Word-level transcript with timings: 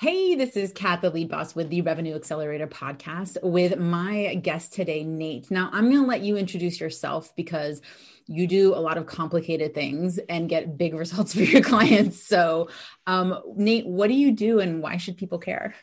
Hey, 0.00 0.36
this 0.36 0.56
is 0.56 0.70
Kat, 0.70 1.00
the 1.00 1.10
lead 1.10 1.28
boss 1.28 1.56
with 1.56 1.70
the 1.70 1.82
Revenue 1.82 2.14
Accelerator 2.14 2.68
podcast, 2.68 3.36
with 3.42 3.80
my 3.80 4.36
guest 4.36 4.72
today, 4.72 5.02
Nate. 5.02 5.50
Now, 5.50 5.70
I'm 5.72 5.90
going 5.90 6.02
to 6.02 6.08
let 6.08 6.20
you 6.20 6.36
introduce 6.36 6.78
yourself 6.78 7.34
because 7.34 7.82
you 8.28 8.46
do 8.46 8.76
a 8.76 8.78
lot 8.78 8.96
of 8.96 9.06
complicated 9.06 9.74
things 9.74 10.18
and 10.28 10.48
get 10.48 10.78
big 10.78 10.94
results 10.98 11.34
for 11.34 11.42
your 11.42 11.62
clients. 11.62 12.22
So, 12.22 12.68
um, 13.08 13.42
Nate, 13.56 13.88
what 13.88 14.06
do 14.06 14.14
you 14.14 14.30
do 14.30 14.60
and 14.60 14.80
why 14.80 14.98
should 14.98 15.16
people 15.16 15.40
care? 15.40 15.74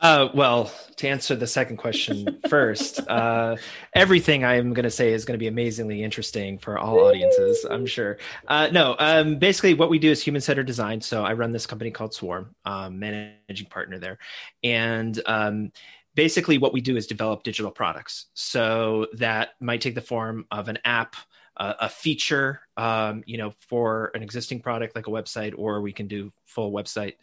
Uh, 0.00 0.28
well, 0.32 0.72
to 0.96 1.08
answer 1.08 1.34
the 1.34 1.46
second 1.46 1.76
question 1.76 2.38
first, 2.48 3.00
uh, 3.08 3.56
everything 3.94 4.44
I 4.44 4.56
am 4.56 4.72
going 4.72 4.84
to 4.84 4.90
say 4.90 5.12
is 5.12 5.24
going 5.24 5.34
to 5.34 5.38
be 5.38 5.48
amazingly 5.48 6.02
interesting 6.02 6.58
for 6.58 6.78
all 6.78 7.00
audiences, 7.00 7.66
I'm 7.68 7.86
sure. 7.86 8.18
Uh, 8.46 8.68
no, 8.70 8.94
um, 8.98 9.38
basically, 9.38 9.74
what 9.74 9.90
we 9.90 9.98
do 9.98 10.10
is 10.10 10.22
human 10.22 10.40
centered 10.40 10.66
design. 10.66 11.00
So 11.00 11.24
I 11.24 11.32
run 11.32 11.52
this 11.52 11.66
company 11.66 11.90
called 11.90 12.14
Swarm, 12.14 12.54
um, 12.64 12.98
managing 12.98 13.66
partner 13.70 13.98
there, 13.98 14.18
and 14.62 15.20
um, 15.26 15.72
basically, 16.14 16.58
what 16.58 16.72
we 16.72 16.80
do 16.80 16.96
is 16.96 17.06
develop 17.06 17.42
digital 17.42 17.72
products. 17.72 18.26
So 18.34 19.06
that 19.14 19.50
might 19.60 19.80
take 19.80 19.96
the 19.96 20.00
form 20.00 20.46
of 20.50 20.68
an 20.68 20.78
app 20.84 21.16
a 21.58 21.88
feature, 21.88 22.60
um, 22.76 23.24
you 23.26 23.36
know, 23.36 23.52
for 23.60 24.12
an 24.14 24.22
existing 24.22 24.60
product 24.60 24.94
like 24.94 25.08
a 25.08 25.10
website, 25.10 25.54
or 25.56 25.80
we 25.80 25.92
can 25.92 26.06
do 26.06 26.32
full 26.44 26.70
website. 26.70 27.14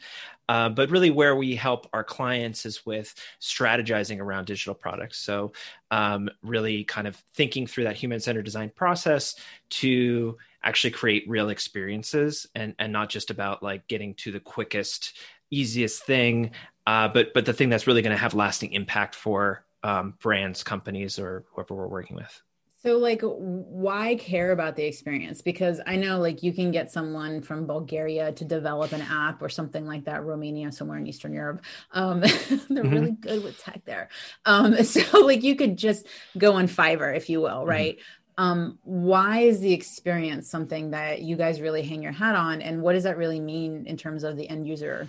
Uh, 0.50 0.70
but 0.70 0.90
really, 0.90 1.10
where 1.10 1.36
we 1.36 1.56
help 1.56 1.88
our 1.94 2.04
clients 2.04 2.66
is 2.66 2.86
with 2.86 3.16
strategizing 3.42 4.20
around 4.20 4.46
digital 4.46 4.76
products. 4.76 5.18
So, 5.18 5.54
um, 5.90 6.30
really 6.44 6.84
kind 6.84 7.08
of 7.08 7.16
thinking 7.34 7.66
through 7.66 7.86
that 7.86 7.96
human 7.96 8.20
centered 8.20 8.46
design 8.46 8.72
process 8.76 9.36
to 9.70 10.38
actually 10.64 10.92
create 10.92 11.30
real 11.30 11.50
experiences 11.50 12.48
and, 12.56 12.76
and 12.80 12.92
not 12.92 13.10
just 13.10 13.30
about 13.30 13.64
like 13.64 13.88
getting 13.88 14.16
to 14.16 14.32
the 14.32 14.40
quickest, 14.40 15.18
easiest 15.52 16.04
thing, 16.04 16.52
uh, 16.88 17.08
but, 17.08 17.34
but 17.34 17.46
the 17.46 17.54
thing 17.54 17.70
that's 17.70 17.88
really 17.88 18.02
going 18.02 18.16
to 18.16 18.22
have 18.22 18.34
lasting 18.34 18.74
impact 18.74 19.16
for 19.16 19.64
um, 19.84 20.16
brands, 20.20 20.64
companies, 20.64 21.20
or 21.20 21.46
whoever 21.54 21.76
we're 21.76 21.88
working 21.88 22.16
with. 22.16 22.42
So, 22.86 23.00
like, 23.00 23.22
why 23.24 24.14
care 24.16 24.52
about 24.52 24.76
the 24.76 24.84
experience? 24.84 25.42
Because 25.42 25.82
I 25.88 25.96
know, 25.96 26.20
like, 26.20 26.44
you 26.44 26.54
can 26.54 26.70
get 26.70 26.92
someone 26.92 27.42
from 27.42 27.66
Bulgaria 27.66 28.32
to 28.34 28.46
develop 28.46 28.92
an 28.92 29.02
app 29.02 29.42
or 29.42 29.50
something 29.50 29.88
like 29.88 30.06
that, 30.06 30.24
Romania, 30.24 30.72
somewhere 30.72 31.00
in 31.00 31.08
Eastern 31.08 31.34
Europe. 31.34 31.64
Um, 31.94 32.20
they're 32.22 32.30
mm-hmm. 32.30 32.90
really 32.90 33.12
good 33.12 33.44
with 33.44 33.58
tech 33.58 33.82
there. 33.86 34.10
Um, 34.46 34.84
so, 34.84 35.22
like, 35.22 35.42
you 35.42 35.56
could 35.56 35.78
just 35.78 36.06
go 36.38 36.54
on 36.54 36.68
Fiverr, 36.68 37.18
if 37.18 37.28
you 37.28 37.42
will, 37.42 37.62
mm-hmm. 37.62 37.70
right? 37.70 37.98
Mm-hmm. 37.98 38.44
Um, 38.44 38.80
why 38.84 39.40
is 39.40 39.62
the 39.62 39.74
experience 39.74 40.48
something 40.48 40.92
that 40.92 41.24
you 41.24 41.38
guys 41.38 41.62
really 41.62 41.82
hang 41.82 42.04
your 42.04 42.12
hat 42.12 42.36
on? 42.36 42.62
And 42.62 42.84
what 42.84 42.94
does 42.94 43.06
that 43.06 43.18
really 43.18 43.40
mean 43.40 43.88
in 43.88 43.98
terms 43.98 44.24
of 44.24 44.38
the 44.38 44.48
end 44.48 44.68
user 44.68 45.08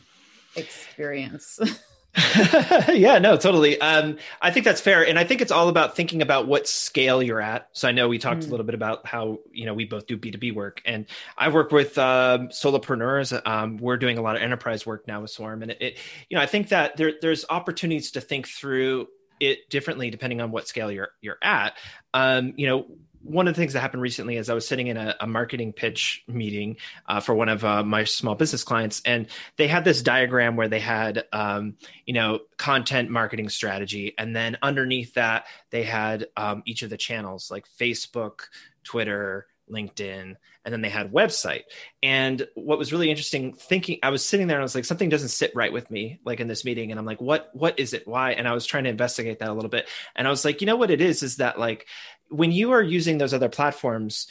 experience? 0.54 1.58
yeah, 2.94 3.18
no, 3.18 3.36
totally. 3.36 3.78
Um, 3.80 4.16
I 4.40 4.50
think 4.50 4.64
that's 4.64 4.80
fair, 4.80 5.06
and 5.06 5.18
I 5.18 5.24
think 5.24 5.42
it's 5.42 5.52
all 5.52 5.68
about 5.68 5.96
thinking 5.96 6.22
about 6.22 6.46
what 6.46 6.66
scale 6.66 7.22
you're 7.22 7.40
at. 7.40 7.68
So 7.72 7.88
I 7.88 7.92
know 7.92 8.08
we 8.08 8.18
talked 8.18 8.42
mm. 8.42 8.48
a 8.48 8.50
little 8.50 8.64
bit 8.64 8.74
about 8.74 9.06
how 9.06 9.40
you 9.52 9.66
know 9.66 9.74
we 9.74 9.84
both 9.84 10.06
do 10.06 10.16
B 10.16 10.30
two 10.30 10.38
B 10.38 10.50
work, 10.50 10.80
and 10.86 11.06
I 11.36 11.48
work 11.50 11.72
with 11.72 11.98
um, 11.98 12.48
solopreneurs. 12.48 13.38
Um, 13.46 13.76
we're 13.76 13.98
doing 13.98 14.16
a 14.16 14.22
lot 14.22 14.36
of 14.36 14.42
enterprise 14.42 14.86
work 14.86 15.06
now 15.06 15.20
with 15.20 15.30
Swarm, 15.30 15.62
and 15.62 15.72
it, 15.72 15.82
it, 15.82 15.98
you 16.30 16.36
know, 16.36 16.42
I 16.42 16.46
think 16.46 16.68
that 16.68 16.96
there 16.96 17.12
there's 17.20 17.44
opportunities 17.50 18.12
to 18.12 18.20
think 18.20 18.48
through 18.48 19.08
it 19.38 19.68
differently 19.68 20.08
depending 20.10 20.40
on 20.40 20.50
what 20.50 20.66
scale 20.66 20.90
you're 20.90 21.10
you're 21.20 21.38
at. 21.42 21.74
Um, 22.14 22.54
you 22.56 22.66
know, 22.66 22.86
one 23.26 23.48
of 23.48 23.54
the 23.54 23.60
things 23.60 23.72
that 23.72 23.80
happened 23.80 24.02
recently 24.02 24.36
is 24.36 24.48
I 24.48 24.54
was 24.54 24.66
sitting 24.66 24.86
in 24.86 24.96
a, 24.96 25.16
a 25.20 25.26
marketing 25.26 25.72
pitch 25.72 26.24
meeting 26.28 26.76
uh, 27.06 27.20
for 27.20 27.34
one 27.34 27.48
of 27.48 27.64
uh, 27.64 27.82
my 27.82 28.04
small 28.04 28.34
business 28.34 28.64
clients, 28.64 29.02
and 29.04 29.26
they 29.56 29.68
had 29.68 29.84
this 29.84 30.02
diagram 30.02 30.56
where 30.56 30.68
they 30.68 30.80
had, 30.80 31.24
um, 31.32 31.76
you 32.04 32.14
know, 32.14 32.40
content 32.56 33.10
marketing 33.10 33.48
strategy, 33.48 34.14
and 34.16 34.34
then 34.34 34.56
underneath 34.62 35.14
that 35.14 35.46
they 35.70 35.82
had 35.82 36.26
um, 36.36 36.62
each 36.66 36.82
of 36.82 36.90
the 36.90 36.96
channels 36.96 37.50
like 37.50 37.66
Facebook, 37.80 38.42
Twitter, 38.84 39.46
LinkedIn, 39.70 40.36
and 40.64 40.72
then 40.72 40.80
they 40.80 40.88
had 40.88 41.12
website. 41.12 41.62
And 42.02 42.46
what 42.54 42.78
was 42.78 42.92
really 42.92 43.10
interesting, 43.10 43.52
thinking, 43.52 43.98
I 44.02 44.10
was 44.10 44.24
sitting 44.24 44.46
there 44.46 44.56
and 44.56 44.62
I 44.62 44.64
was 44.64 44.74
like, 44.74 44.84
something 44.84 45.08
doesn't 45.08 45.28
sit 45.28 45.52
right 45.54 45.72
with 45.72 45.90
me, 45.90 46.20
like 46.24 46.40
in 46.40 46.48
this 46.48 46.64
meeting. 46.64 46.90
And 46.90 46.98
I'm 46.98 47.06
like, 47.06 47.20
what, 47.20 47.50
what 47.52 47.78
is 47.78 47.92
it? 47.92 48.06
Why? 48.06 48.32
And 48.32 48.48
I 48.48 48.52
was 48.52 48.66
trying 48.66 48.84
to 48.84 48.90
investigate 48.90 49.38
that 49.38 49.48
a 49.48 49.52
little 49.52 49.70
bit. 49.70 49.88
And 50.14 50.26
I 50.26 50.30
was 50.30 50.44
like, 50.44 50.60
you 50.60 50.66
know 50.66 50.76
what 50.76 50.90
it 50.90 51.00
is, 51.00 51.22
is 51.22 51.36
that 51.36 51.58
like 51.58 51.86
when 52.28 52.52
you 52.52 52.72
are 52.72 52.82
using 52.82 53.18
those 53.18 53.34
other 53.34 53.48
platforms, 53.48 54.26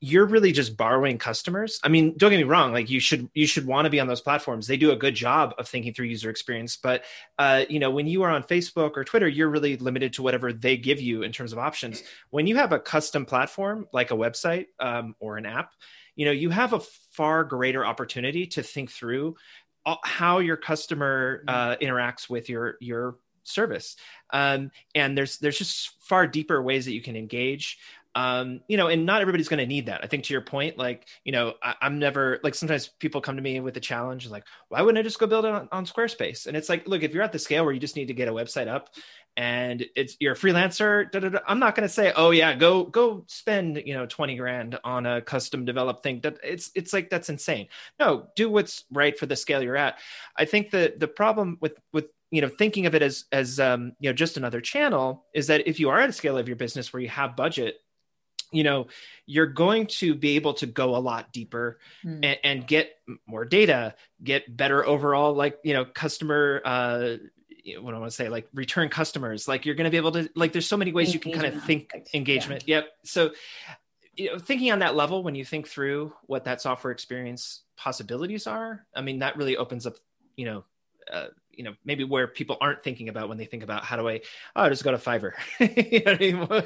you're 0.00 0.26
really 0.26 0.52
just 0.52 0.76
borrowing 0.76 1.18
customers. 1.18 1.80
I 1.82 1.88
mean, 1.88 2.14
don't 2.16 2.30
get 2.30 2.36
me 2.36 2.44
wrong; 2.44 2.72
like 2.72 2.88
you 2.88 3.00
should 3.00 3.28
you 3.34 3.46
should 3.46 3.66
want 3.66 3.86
to 3.86 3.90
be 3.90 3.98
on 3.98 4.06
those 4.06 4.20
platforms. 4.20 4.66
They 4.66 4.76
do 4.76 4.92
a 4.92 4.96
good 4.96 5.14
job 5.14 5.54
of 5.58 5.68
thinking 5.68 5.92
through 5.92 6.06
user 6.06 6.30
experience. 6.30 6.76
But 6.76 7.04
uh, 7.38 7.64
you 7.68 7.80
know, 7.80 7.90
when 7.90 8.06
you 8.06 8.22
are 8.22 8.30
on 8.30 8.44
Facebook 8.44 8.92
or 8.96 9.04
Twitter, 9.04 9.26
you're 9.26 9.50
really 9.50 9.76
limited 9.76 10.12
to 10.14 10.22
whatever 10.22 10.52
they 10.52 10.76
give 10.76 11.00
you 11.00 11.22
in 11.22 11.32
terms 11.32 11.52
of 11.52 11.58
options. 11.58 12.02
When 12.30 12.46
you 12.46 12.56
have 12.56 12.72
a 12.72 12.78
custom 12.78 13.26
platform 13.26 13.88
like 13.92 14.12
a 14.12 14.14
website 14.14 14.66
um, 14.78 15.16
or 15.18 15.36
an 15.36 15.46
app, 15.46 15.72
you 16.14 16.26
know, 16.26 16.32
you 16.32 16.50
have 16.50 16.74
a 16.74 16.80
far 17.12 17.42
greater 17.42 17.84
opportunity 17.84 18.46
to 18.46 18.62
think 18.62 18.92
through 18.92 19.36
how 20.04 20.38
your 20.38 20.56
customer 20.56 21.42
uh, 21.48 21.76
interacts 21.76 22.28
with 22.28 22.48
your 22.48 22.76
your 22.80 23.16
service 23.48 23.96
um, 24.30 24.70
and 24.94 25.16
there's 25.16 25.38
there's 25.38 25.58
just 25.58 25.90
far 26.00 26.26
deeper 26.26 26.62
ways 26.62 26.84
that 26.84 26.92
you 26.92 27.02
can 27.02 27.16
engage 27.16 27.78
um, 28.14 28.62
you 28.66 28.76
know, 28.76 28.88
and 28.88 29.06
not 29.06 29.20
everybody's 29.20 29.48
going 29.48 29.60
to 29.60 29.66
need 29.66 29.86
that. 29.86 30.00
I 30.02 30.08
think 30.08 30.24
to 30.24 30.32
your 30.32 30.40
point, 30.40 30.76
like, 30.76 31.06
you 31.22 31.30
know, 31.30 31.54
I, 31.62 31.74
am 31.82 32.00
never 32.00 32.40
like 32.42 32.56
sometimes 32.56 32.88
people 32.88 33.20
come 33.20 33.36
to 33.36 33.42
me 33.42 33.60
with 33.60 33.76
a 33.76 33.80
challenge, 33.80 34.28
like, 34.28 34.44
why 34.70 34.82
wouldn't 34.82 34.98
I 34.98 35.02
just 35.02 35.20
go 35.20 35.28
build 35.28 35.44
it 35.44 35.52
on, 35.52 35.68
on, 35.70 35.86
Squarespace? 35.86 36.48
And 36.48 36.56
it's 36.56 36.68
like, 36.68 36.88
look, 36.88 37.04
if 37.04 37.14
you're 37.14 37.22
at 37.22 37.30
the 37.30 37.38
scale 37.38 37.64
where 37.64 37.72
you 37.72 37.78
just 37.78 37.94
need 37.94 38.08
to 38.08 38.14
get 38.14 38.26
a 38.26 38.32
website 38.32 38.66
up, 38.66 38.90
and 39.36 39.86
it's 39.94 40.16
you're 40.18 40.32
a 40.32 40.36
freelancer, 40.36 41.08
da, 41.12 41.20
da, 41.20 41.28
da, 41.28 41.38
I'm 41.46 41.60
not 41.60 41.76
going 41.76 41.86
to 41.86 41.94
say, 41.94 42.12
oh 42.16 42.32
yeah, 42.32 42.56
go 42.56 42.82
go 42.82 43.22
spend 43.28 43.80
you 43.86 43.94
know 43.94 44.04
20 44.04 44.34
grand 44.34 44.80
on 44.82 45.06
a 45.06 45.22
custom 45.22 45.64
developed 45.64 46.02
thing. 46.02 46.18
That 46.22 46.38
it's 46.42 46.72
it's 46.74 46.92
like 46.92 47.10
that's 47.10 47.28
insane. 47.28 47.68
No, 48.00 48.30
do 48.34 48.50
what's 48.50 48.84
right 48.90 49.16
for 49.16 49.26
the 49.26 49.36
scale 49.36 49.62
you're 49.62 49.76
at. 49.76 49.98
I 50.36 50.44
think 50.44 50.72
the 50.72 50.92
the 50.96 51.06
problem 51.06 51.56
with 51.60 51.78
with 51.92 52.06
you 52.30 52.40
know 52.40 52.48
thinking 52.48 52.86
of 52.86 52.94
it 52.94 53.02
as 53.02 53.24
as 53.32 53.58
um, 53.60 53.92
you 54.00 54.08
know 54.08 54.14
just 54.14 54.36
another 54.36 54.60
channel 54.60 55.24
is 55.34 55.46
that 55.48 55.66
if 55.68 55.80
you 55.80 55.90
are 55.90 56.00
at 56.00 56.08
a 56.08 56.12
scale 56.12 56.38
of 56.38 56.48
your 56.48 56.56
business 56.56 56.92
where 56.92 57.02
you 57.02 57.08
have 57.08 57.36
budget 57.36 57.76
you 58.52 58.62
know 58.62 58.86
you're 59.26 59.46
going 59.46 59.86
to 59.86 60.14
be 60.14 60.36
able 60.36 60.54
to 60.54 60.66
go 60.66 60.96
a 60.96 60.98
lot 60.98 61.32
deeper 61.32 61.78
mm. 62.04 62.20
and, 62.22 62.38
and, 62.42 62.66
get 62.66 62.92
more 63.26 63.44
data 63.44 63.94
get 64.22 64.56
better 64.56 64.86
overall 64.86 65.34
like 65.34 65.58
you 65.64 65.74
know 65.74 65.84
customer 65.84 66.62
uh 66.64 67.16
what 67.76 67.94
I 67.94 67.98
want 67.98 68.10
to 68.10 68.16
say, 68.16 68.28
like 68.28 68.48
return 68.54 68.88
customers, 68.88 69.46
like 69.46 69.66
you're 69.66 69.74
going 69.74 69.84
to 69.84 69.90
be 69.90 69.96
able 69.96 70.12
to, 70.12 70.30
like, 70.34 70.52
there's 70.52 70.66
so 70.66 70.76
many 70.76 70.92
ways 70.92 71.14
engagement 71.14 71.26
you 71.26 71.32
can 71.32 71.42
kind 71.42 71.56
of 71.56 71.64
think 71.64 71.90
engagement. 72.14 72.64
Yeah. 72.66 72.76
Yep. 72.76 72.88
So, 73.04 73.30
you 74.16 74.32
know, 74.32 74.38
thinking 74.38 74.72
on 74.72 74.78
that 74.80 74.96
level, 74.96 75.22
when 75.22 75.34
you 75.34 75.44
think 75.44 75.68
through 75.68 76.12
what 76.26 76.44
that 76.44 76.60
software 76.60 76.92
experience 76.92 77.62
possibilities 77.76 78.46
are, 78.46 78.86
I 78.94 79.02
mean, 79.02 79.20
that 79.20 79.36
really 79.36 79.56
opens 79.56 79.86
up, 79.86 79.96
you 80.36 80.46
know, 80.46 80.64
uh, 81.12 81.26
you 81.58 81.64
know 81.64 81.74
maybe 81.84 82.04
where 82.04 82.28
people 82.28 82.56
aren't 82.60 82.82
thinking 82.82 83.08
about 83.08 83.28
when 83.28 83.36
they 83.36 83.44
think 83.44 83.62
about 83.62 83.84
how 83.84 83.96
do 83.96 84.08
I 84.08 84.20
oh 84.56 84.68
just 84.68 84.84
go 84.84 84.92
to 84.92 84.98
Fiverr. 84.98 85.32
you 85.60 86.32
know 86.32 86.62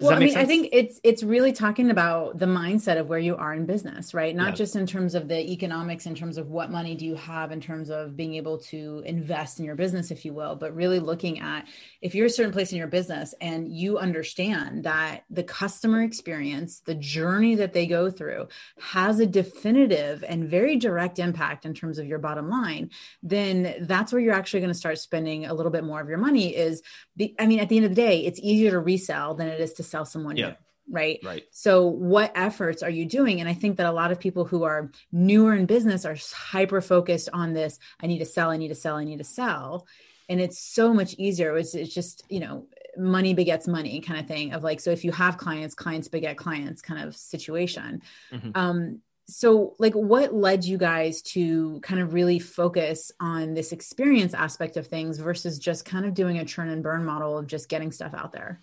Well, 0.00 0.16
I 0.16 0.18
mean, 0.18 0.32
sense? 0.32 0.42
I 0.42 0.46
think 0.46 0.70
it's 0.72 0.98
it's 1.04 1.22
really 1.22 1.52
talking 1.52 1.90
about 1.90 2.38
the 2.38 2.46
mindset 2.46 2.98
of 2.98 3.08
where 3.08 3.18
you 3.18 3.36
are 3.36 3.52
in 3.52 3.66
business, 3.66 4.14
right? 4.14 4.34
Not 4.34 4.50
yeah. 4.50 4.54
just 4.54 4.74
in 4.74 4.86
terms 4.86 5.14
of 5.14 5.28
the 5.28 5.38
economics, 5.52 6.06
in 6.06 6.14
terms 6.14 6.38
of 6.38 6.48
what 6.48 6.70
money 6.70 6.94
do 6.94 7.04
you 7.04 7.16
have, 7.16 7.52
in 7.52 7.60
terms 7.60 7.90
of 7.90 8.16
being 8.16 8.34
able 8.34 8.58
to 8.58 9.02
invest 9.04 9.58
in 9.58 9.66
your 9.66 9.74
business, 9.74 10.10
if 10.10 10.24
you 10.24 10.32
will, 10.32 10.56
but 10.56 10.74
really 10.74 11.00
looking 11.00 11.40
at 11.40 11.66
if 12.00 12.14
you're 12.14 12.26
a 12.26 12.30
certain 12.30 12.52
place 12.52 12.72
in 12.72 12.78
your 12.78 12.86
business 12.86 13.34
and 13.40 13.68
you 13.68 13.98
understand 13.98 14.84
that 14.84 15.24
the 15.28 15.42
customer 15.42 16.02
experience, 16.02 16.80
the 16.80 16.94
journey 16.94 17.56
that 17.56 17.74
they 17.74 17.86
go 17.86 18.10
through, 18.10 18.48
has 18.80 19.20
a 19.20 19.26
definitive 19.26 20.24
and 20.26 20.48
very 20.48 20.76
direct 20.76 21.18
impact 21.18 21.66
in 21.66 21.74
terms 21.74 21.98
of 21.98 22.06
your 22.06 22.18
bottom 22.18 22.48
line, 22.48 22.90
then 23.22 23.74
that's 23.82 24.12
where 24.12 24.20
you're 24.20 24.34
actually 24.34 24.60
going 24.60 24.72
to 24.72 24.78
start 24.78 24.98
spending 24.98 25.44
a 25.44 25.52
little 25.52 25.72
bit 25.72 25.84
more 25.84 26.00
of 26.00 26.08
your 26.08 26.18
money. 26.18 26.56
Is 26.56 26.82
be, 27.16 27.34
I 27.38 27.46
mean, 27.46 27.60
at 27.60 27.68
the 27.68 27.76
end 27.76 27.84
of 27.84 27.90
the 27.90 28.02
day, 28.02 28.24
it's 28.24 28.40
easier 28.42 28.70
to 28.70 28.78
resell 28.78 29.34
than 29.34 29.48
it 29.48 29.60
is 29.60 29.74
to 29.74 29.89
sell 29.90 30.04
someone 30.04 30.36
yeah. 30.36 30.48
new 30.48 30.54
right? 30.90 31.20
Right. 31.22 31.44
So 31.52 31.86
what 31.86 32.32
efforts 32.34 32.82
are 32.82 32.90
you 32.90 33.06
doing? 33.06 33.40
And 33.40 33.48
i 33.48 33.54
think 33.54 33.76
that 33.76 33.86
a 33.86 33.92
lot 33.92 34.10
of 34.10 34.20
people 34.20 34.44
who 34.44 34.64
are 34.64 34.90
newer 35.12 35.54
in 35.54 35.66
business 35.66 36.04
are 36.04 36.16
hyper 36.34 36.80
focused 36.80 37.28
on 37.32 37.52
this 37.52 37.78
i 38.02 38.06
need 38.06 38.18
to 38.18 38.24
sell 38.24 38.50
i 38.50 38.56
need 38.56 38.68
to 38.68 38.74
sell 38.74 38.96
i 38.96 39.04
need 39.04 39.18
to 39.18 39.24
sell. 39.24 39.86
And 40.28 40.40
it's 40.40 40.60
so 40.60 40.94
much 40.94 41.14
easier. 41.14 41.56
It's, 41.56 41.74
it's 41.74 41.92
just 41.92 42.24
you 42.28 42.40
know 42.40 42.66
money 42.96 43.34
begets 43.34 43.68
money 43.68 44.00
kind 44.00 44.20
of 44.20 44.26
thing 44.26 44.52
of 44.52 44.64
like 44.64 44.80
so 44.80 44.90
if 44.90 45.04
you 45.04 45.12
have 45.12 45.38
clients 45.38 45.74
clients 45.74 46.08
beget 46.08 46.36
clients 46.36 46.82
kind 46.82 47.02
of 47.06 47.16
situation. 47.16 48.02
Mm-hmm. 48.32 48.50
um 48.54 49.00
so 49.26 49.76
like 49.78 49.94
what 49.94 50.34
led 50.34 50.64
you 50.64 50.76
guys 50.76 51.22
to 51.22 51.78
kind 51.80 52.00
of 52.00 52.14
really 52.14 52.40
focus 52.40 53.12
on 53.20 53.54
this 53.54 53.70
experience 53.70 54.34
aspect 54.34 54.76
of 54.76 54.88
things 54.88 55.18
versus 55.18 55.58
just 55.58 55.84
kind 55.84 56.04
of 56.04 56.14
doing 56.14 56.38
a 56.38 56.44
churn 56.44 56.68
and 56.68 56.82
burn 56.82 57.04
model 57.04 57.38
of 57.38 57.46
just 57.46 57.68
getting 57.68 57.92
stuff 57.92 58.12
out 58.12 58.32
there 58.32 58.60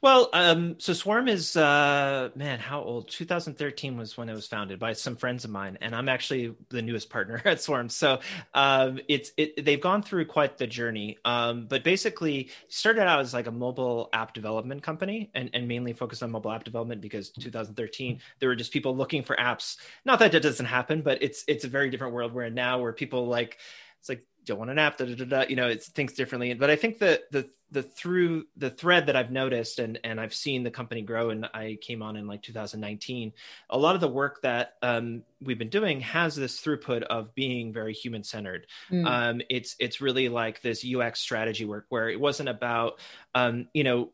Well, 0.00 0.30
um, 0.32 0.76
so 0.78 0.92
Swarm 0.92 1.26
is 1.26 1.56
uh, 1.56 2.30
man, 2.36 2.60
how 2.60 2.80
old? 2.82 3.08
2013 3.08 3.96
was 3.96 4.16
when 4.16 4.28
it 4.28 4.34
was 4.34 4.46
founded 4.46 4.78
by 4.78 4.92
some 4.92 5.16
friends 5.16 5.44
of 5.44 5.50
mine, 5.50 5.76
and 5.80 5.92
I'm 5.94 6.08
actually 6.08 6.54
the 6.68 6.82
newest 6.82 7.10
partner 7.10 7.42
at 7.44 7.60
Swarm. 7.60 7.88
So 7.88 8.20
um, 8.54 9.00
it's 9.08 9.32
it, 9.36 9.64
they've 9.64 9.80
gone 9.80 10.02
through 10.02 10.26
quite 10.26 10.56
the 10.56 10.68
journey. 10.68 11.18
Um, 11.24 11.66
but 11.66 11.82
basically, 11.82 12.50
started 12.68 13.02
out 13.08 13.18
as 13.20 13.34
like 13.34 13.48
a 13.48 13.52
mobile 13.52 14.08
app 14.12 14.34
development 14.34 14.84
company, 14.84 15.30
and, 15.34 15.50
and 15.52 15.66
mainly 15.66 15.94
focused 15.94 16.22
on 16.22 16.30
mobile 16.30 16.52
app 16.52 16.62
development 16.62 17.00
because 17.00 17.30
2013 17.30 18.20
there 18.38 18.48
were 18.48 18.56
just 18.56 18.72
people 18.72 18.96
looking 18.96 19.24
for 19.24 19.34
apps. 19.34 19.78
Not 20.04 20.20
that 20.20 20.30
that 20.30 20.42
doesn't 20.42 20.66
happen, 20.66 21.02
but 21.02 21.22
it's 21.22 21.42
it's 21.48 21.64
a 21.64 21.68
very 21.68 21.90
different 21.90 22.14
world 22.14 22.32
where 22.32 22.50
now 22.50 22.80
where 22.80 22.92
people 22.92 23.26
like 23.26 23.58
it's 23.98 24.08
like 24.08 24.24
don't 24.44 24.58
want 24.58 24.70
an 24.70 24.78
app, 24.78 24.96
da, 24.96 25.04
da, 25.04 25.14
da, 25.14 25.24
da, 25.24 25.44
you 25.48 25.56
know, 25.56 25.68
it 25.68 25.82
thinks 25.82 26.14
differently. 26.14 26.54
But 26.54 26.70
I 26.70 26.76
think 26.76 26.98
that 27.00 27.30
the 27.30 27.50
the 27.70 27.82
through 27.82 28.44
the 28.56 28.70
thread 28.70 29.06
that 29.06 29.16
I've 29.16 29.30
noticed 29.30 29.78
and 29.78 29.98
and 30.04 30.20
I've 30.20 30.34
seen 30.34 30.62
the 30.62 30.70
company 30.70 31.02
grow, 31.02 31.30
and 31.30 31.46
I 31.52 31.78
came 31.80 32.02
on 32.02 32.16
in 32.16 32.26
like 32.26 32.42
2019. 32.42 33.32
A 33.70 33.78
lot 33.78 33.94
of 33.94 34.00
the 34.00 34.08
work 34.08 34.40
that 34.42 34.74
um, 34.82 35.22
we've 35.40 35.58
been 35.58 35.68
doing 35.68 36.00
has 36.00 36.34
this 36.34 36.60
throughput 36.60 37.02
of 37.02 37.34
being 37.34 37.72
very 37.72 37.92
human 37.92 38.24
centered. 38.24 38.66
Mm. 38.90 39.06
Um, 39.06 39.40
it's 39.50 39.76
it's 39.78 40.00
really 40.00 40.28
like 40.28 40.62
this 40.62 40.84
UX 40.84 41.20
strategy 41.20 41.64
work 41.64 41.86
where 41.88 42.08
it 42.08 42.18
wasn't 42.18 42.48
about 42.48 43.00
um, 43.34 43.68
you 43.74 43.84
know 43.84 44.10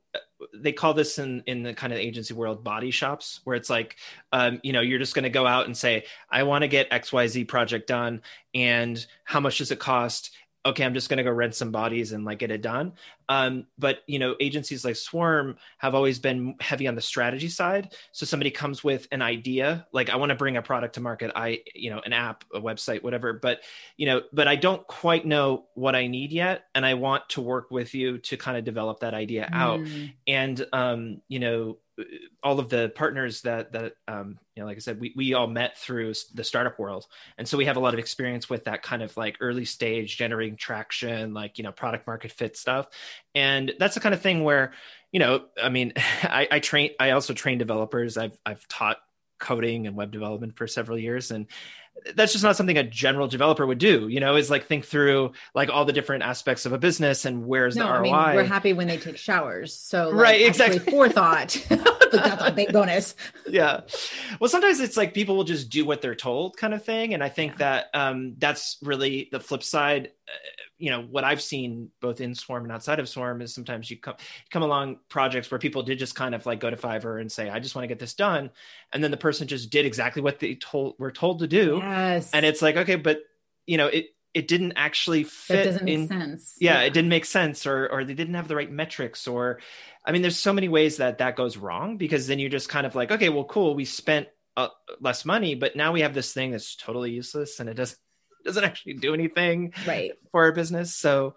they 0.53 0.73
call 0.73 0.95
this 0.95 1.19
in 1.19 1.43
in 1.47 1.63
the 1.63 1.75
kind 1.75 1.93
of 1.93 1.99
agency 1.99 2.35
world 2.35 2.65
body 2.65 2.91
shops 2.91 3.41
where 3.45 3.57
it's 3.57 3.71
like 3.71 3.97
um, 4.33 4.61
you 4.63 4.73
know 4.73 4.81
you're 4.81 4.99
just 4.99 5.15
going 5.15 5.23
to 5.23 5.31
go 5.31 5.47
out 5.47 5.67
and 5.67 5.77
say 5.77 6.05
i 6.31 6.43
want 6.43 6.63
to 6.63 6.69
get 6.69 6.91
xyz 6.91 7.47
project 7.47 7.87
done 7.87 8.21
and 8.55 9.07
how 9.25 9.41
much 9.41 9.59
does 9.59 9.71
it 9.71 9.79
cost 9.79 10.33
okay, 10.67 10.85
I'm 10.85 10.95
just 10.95 11.09
going 11.09 11.19
to 11.19 11.25
go 11.25 11.31
rent 11.31 11.55
some 11.55 11.71
bodies 11.71 12.13
and 12.13 12.25
like 12.25 12.39
get 12.39 12.51
it 12.51 12.63
done. 12.63 12.95
Um, 13.29 13.67
but 13.79 13.99
you 14.07 14.19
know, 14.19 14.35
agencies 14.41 14.85
like 14.85 14.97
Swarm 14.97 15.57
have 15.79 15.95
always 15.95 16.19
been 16.19 16.57
heavy 16.61 16.87
on 16.87 16.95
the 16.95 17.01
strategy 17.01 17.49
side. 17.49 17.95
So 18.13 18.25
somebody 18.27 18.51
comes 18.51 18.83
with 18.83 19.07
an 19.13 19.23
idea, 19.23 19.87
like 19.93 20.11
I 20.11 20.17
want 20.17 20.31
to 20.31 20.37
bring 20.37 20.57
a 20.57 20.63
product 20.63 20.95
to 20.95 21.01
market, 21.01 21.33
I 21.35 21.61
you 21.75 21.91
know, 21.91 22.01
an 22.05 22.13
app, 22.13 22.45
a 22.55 22.61
website, 22.61 23.03
whatever. 23.03 23.33
But 23.33 23.61
you 23.97 24.07
know, 24.07 24.23
but 24.33 24.49
I 24.49 24.57
don't 24.57 24.87
quite 24.87 25.27
know 25.27 25.67
what 25.75 25.95
I 25.95 26.07
need 26.07 26.33
yet, 26.33 26.65
and 26.75 26.85
I 26.85 26.95
want 26.95 27.29
to 27.31 27.41
work 27.41 27.71
with 27.71 27.95
you 27.95 28.19
to 28.19 28.37
kind 28.37 28.57
of 28.57 28.65
develop 28.65 29.01
that 29.01 29.15
idea 29.15 29.49
out. 29.53 29.81
Mm. 29.81 30.13
And 30.27 30.67
um, 30.73 31.23
you 31.29 31.41
know, 31.41 31.79
all 32.43 32.59
of 32.59 32.69
the 32.69 32.93
partners 32.95 33.43
that 33.43 33.73
that 33.73 33.95
um, 34.09 34.39
you 34.55 34.63
know 34.63 34.67
like 34.67 34.77
i 34.77 34.81
said 34.81 35.01
we, 35.01 35.13
we 35.15 35.35
all 35.35 35.47
met 35.47 35.79
through 35.79 36.13
the 36.35 36.45
startup 36.45 36.79
world. 36.79 37.07
And 37.39 37.47
so 37.47 37.57
we 37.57 37.67
have 37.67 37.77
a 37.77 37.81
lot 37.81 37.95
of 37.95 38.01
experience 38.01 38.51
with 38.51 38.65
that 38.65 38.83
kind 38.83 39.03
of 39.03 39.17
like 39.17 39.37
early 39.41 39.65
stage 39.65 40.17
generating 40.17 40.57
traction 40.57 41.35
like 41.35 41.59
you 41.59 41.65
know 41.65 41.73
product 41.73 42.07
market 42.07 42.33
fit 42.33 42.57
stuff. 42.57 42.89
And 43.35 43.73
that's 43.79 43.95
the 43.95 44.01
kind 44.01 44.15
of 44.15 44.21
thing 44.21 44.45
where 44.45 44.73
you 45.13 45.21
know 45.21 45.45
i 45.63 45.69
mean 45.69 45.93
i, 45.97 46.49
I 46.51 46.61
train 46.61 46.91
i 46.99 47.11
also 47.11 47.33
train 47.33 47.59
developers. 47.59 48.17
I've 48.17 48.39
i've 48.45 48.67
taught 48.69 48.99
coding 49.39 49.87
and 49.87 49.97
web 49.97 50.11
development 50.11 50.57
for 50.57 50.67
several 50.67 50.99
years. 50.99 51.31
And 51.31 51.47
that's 52.15 52.33
just 52.33 52.45
not 52.45 52.57
something 52.57 52.77
a 52.77 52.83
general 52.83 53.27
developer 53.27 53.67
would 53.67 53.79
do 53.79 54.09
you 54.09 54.21
know 54.21 54.37
is 54.37 54.51
like 54.51 54.67
think 54.67 54.85
through 54.85 55.33
like 55.55 55.71
all 55.71 55.85
the 55.85 55.93
different 55.93 56.23
aspects 56.23 56.67
of 56.67 56.73
a 56.73 56.79
business 56.79 57.25
and 57.25 57.47
where's 57.47 57.77
no, 57.77 57.87
the 57.87 57.91
roi 57.91 58.11
I 58.13 58.27
mean, 58.27 58.37
we're 58.37 58.45
happy 58.45 58.73
when 58.73 58.89
they 58.89 58.99
take 58.99 59.17
showers 59.17 59.75
so 59.75 60.09
like, 60.09 60.15
right 60.15 60.47
exactly. 60.47 60.79
forethought 60.81 61.57
that's 62.17 62.45
a 62.45 62.53
big 62.53 62.73
bonus 62.73 63.15
yeah 63.49 63.81
well 64.41 64.49
sometimes 64.49 64.81
it's 64.81 64.97
like 64.97 65.15
people 65.15 65.37
will 65.37 65.45
just 65.45 65.69
do 65.69 65.85
what 65.85 66.01
they're 66.03 66.15
told 66.15 66.57
kind 66.57 66.75
of 66.75 66.85
thing 66.85 67.15
and 67.15 67.23
i 67.23 67.29
think 67.29 67.53
yeah. 67.53 67.59
that 67.59 67.87
um 67.95 68.35
that's 68.39 68.79
really 68.83 69.29
the 69.33 69.41
flip 69.41 69.63
side 69.63 70.11
uh, 70.29 70.63
you 70.79 70.91
know 70.91 71.03
what 71.03 71.25
I've 71.25 71.41
seen 71.41 71.91
both 72.01 72.21
in 72.21 72.35
Swarm 72.35 72.65
and 72.65 72.73
outside 72.73 72.99
of 72.99 73.09
Swarm 73.09 73.41
is 73.41 73.55
sometimes 73.55 73.91
you 73.91 73.97
come 73.97 74.17
come 74.51 74.63
along 74.63 74.99
projects 75.09 75.51
where 75.51 75.59
people 75.59 75.83
did 75.83 75.99
just 75.99 76.15
kind 76.15 76.35
of 76.35 76.45
like 76.47 76.61
go 76.61 76.69
to 76.69 76.77
Fiverr 76.77 77.21
and 77.21 77.31
say 77.31 77.49
I 77.49 77.61
just 77.61 77.75
want 77.75 77.85
to 77.85 77.89
get 77.89 77.99
this 77.99 78.15
done, 78.15 78.51
and 78.93 79.03
then 79.03 79.11
the 79.11 79.17
person 79.17 79.47
just 79.47 79.71
did 79.71 79.87
exactly 79.87 80.21
what 80.21 80.41
they 80.41 80.57
told 80.57 80.97
were 80.99 81.13
told 81.13 81.39
to 81.41 81.47
do, 81.47 81.79
yes. 81.81 82.31
and 82.33 82.45
it's 82.45 82.61
like 82.61 82.77
okay, 82.77 82.97
but 82.97 83.21
you 83.67 83.77
know 83.77 83.87
it 83.87 84.09
it 84.35 84.49
didn't 84.49 84.73
actually 84.75 85.23
fit. 85.23 85.57
That 85.57 85.65
doesn't 85.65 85.89
in, 85.89 86.01
make 86.01 86.09
sense. 86.09 86.57
Yeah, 86.61 86.81
yeah, 86.81 86.87
it 86.87 86.93
didn't 86.93 87.11
make 87.11 87.25
sense, 87.25 87.67
or 87.67 87.89
or 87.89 88.05
they 88.05 88.15
didn't 88.15 88.35
have 88.35 88.49
the 88.49 88.57
right 88.57 88.71
metrics, 88.71 89.29
or 89.29 89.61
I 90.05 90.13
mean, 90.13 90.23
there's 90.23 90.39
so 90.39 90.53
many 90.53 90.69
ways 90.69 90.99
that 90.99 91.19
that 91.19 91.37
goes 91.37 91.57
wrong 91.57 91.97
because 91.97 92.27
then 92.27 92.39
you're 92.39 92.51
just 92.51 92.69
kind 92.69 92.87
of 92.87 92.95
like 92.95 93.11
okay, 93.11 93.29
well, 93.29 93.45
cool, 93.45 93.75
we 93.75 93.85
spent 93.85 94.29
uh, 94.57 94.69
less 95.01 95.25
money, 95.25 95.55
but 95.55 95.77
now 95.77 95.93
we 95.93 96.03
have 96.03 96.15
this 96.15 96.33
thing 96.33 96.51
that's 96.51 96.77
totally 96.77 97.11
useless 97.11 97.61
and 97.61 97.69
it 97.69 97.75
doesn't 97.75 97.99
doesn't 98.45 98.65
actually 98.65 98.95
do 98.95 99.15
anything 99.15 99.73
right 99.87 100.13
for 100.31 100.45
our 100.45 100.53
business. 100.53 100.95
So 100.95 101.35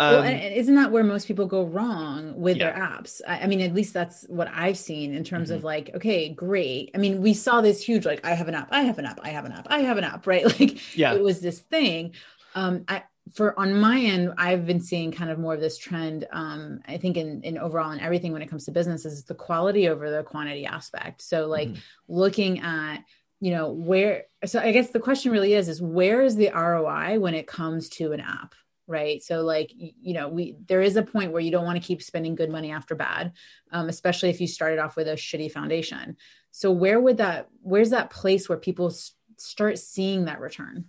um, 0.00 0.14
well, 0.14 0.22
and 0.22 0.54
isn't 0.54 0.76
that 0.76 0.92
where 0.92 1.04
most 1.04 1.28
people 1.28 1.44
go 1.44 1.62
wrong 1.62 2.34
with 2.34 2.56
yeah. 2.56 2.72
their 2.72 2.82
apps? 2.82 3.20
I, 3.28 3.40
I, 3.40 3.46
mean, 3.46 3.60
at 3.60 3.74
least 3.74 3.92
that's 3.92 4.24
what 4.28 4.48
I've 4.50 4.78
seen 4.78 5.12
in 5.12 5.24
terms 5.24 5.50
mm-hmm. 5.50 5.58
of 5.58 5.64
like, 5.64 5.90
okay, 5.96 6.30
great. 6.30 6.90
I 6.94 6.98
mean, 6.98 7.20
we 7.20 7.34
saw 7.34 7.60
this 7.60 7.82
huge, 7.82 8.06
like, 8.06 8.24
I 8.24 8.32
have 8.32 8.48
an 8.48 8.54
app, 8.54 8.68
I 8.70 8.80
have 8.80 8.98
an 8.98 9.04
app, 9.04 9.20
I 9.22 9.28
have 9.28 9.44
an 9.44 9.52
app, 9.52 9.66
I 9.68 9.80
have 9.80 9.98
an 9.98 10.04
app, 10.04 10.26
right? 10.26 10.44
Like, 10.58 10.96
yeah, 10.96 11.12
it 11.12 11.22
was 11.22 11.40
this 11.40 11.60
thing. 11.60 12.14
Um, 12.54 12.84
I, 12.88 13.02
for 13.32 13.58
on 13.58 13.78
my 13.78 14.00
end, 14.00 14.34
I've 14.38 14.66
been 14.66 14.80
seeing 14.80 15.12
kind 15.12 15.30
of 15.30 15.38
more 15.38 15.54
of 15.54 15.60
this 15.60 15.78
trend. 15.78 16.26
Um, 16.32 16.80
I 16.86 16.96
think 16.96 17.16
in 17.16 17.42
in 17.42 17.58
overall 17.58 17.92
in 17.92 18.00
everything 18.00 18.32
when 18.32 18.42
it 18.42 18.48
comes 18.48 18.64
to 18.64 18.72
business 18.72 19.04
is 19.04 19.24
the 19.24 19.34
quality 19.34 19.88
over 19.88 20.10
the 20.10 20.22
quantity 20.22 20.66
aspect. 20.66 21.22
So 21.22 21.46
like 21.46 21.68
mm-hmm. 21.68 21.80
looking 22.08 22.60
at 22.60 23.04
you 23.40 23.50
know 23.50 23.72
where 23.72 24.24
so 24.44 24.60
i 24.60 24.70
guess 24.70 24.90
the 24.90 25.00
question 25.00 25.32
really 25.32 25.54
is 25.54 25.68
is 25.68 25.82
where 25.82 26.22
is 26.22 26.36
the 26.36 26.50
roi 26.50 27.18
when 27.18 27.34
it 27.34 27.46
comes 27.46 27.88
to 27.88 28.12
an 28.12 28.20
app 28.20 28.54
right 28.86 29.22
so 29.22 29.40
like 29.40 29.72
you 29.74 30.12
know 30.12 30.28
we 30.28 30.56
there 30.66 30.82
is 30.82 30.96
a 30.96 31.02
point 31.02 31.32
where 31.32 31.40
you 31.40 31.50
don't 31.50 31.64
want 31.64 31.80
to 31.80 31.86
keep 31.86 32.02
spending 32.02 32.34
good 32.34 32.50
money 32.50 32.70
after 32.70 32.94
bad 32.94 33.32
um, 33.72 33.88
especially 33.88 34.28
if 34.28 34.40
you 34.40 34.46
started 34.46 34.78
off 34.78 34.96
with 34.96 35.08
a 35.08 35.14
shitty 35.14 35.50
foundation 35.50 36.16
so 36.50 36.70
where 36.70 37.00
would 37.00 37.16
that 37.16 37.48
where's 37.62 37.90
that 37.90 38.10
place 38.10 38.48
where 38.48 38.58
people 38.58 38.88
s- 38.88 39.12
start 39.38 39.78
seeing 39.78 40.26
that 40.26 40.40
return 40.40 40.84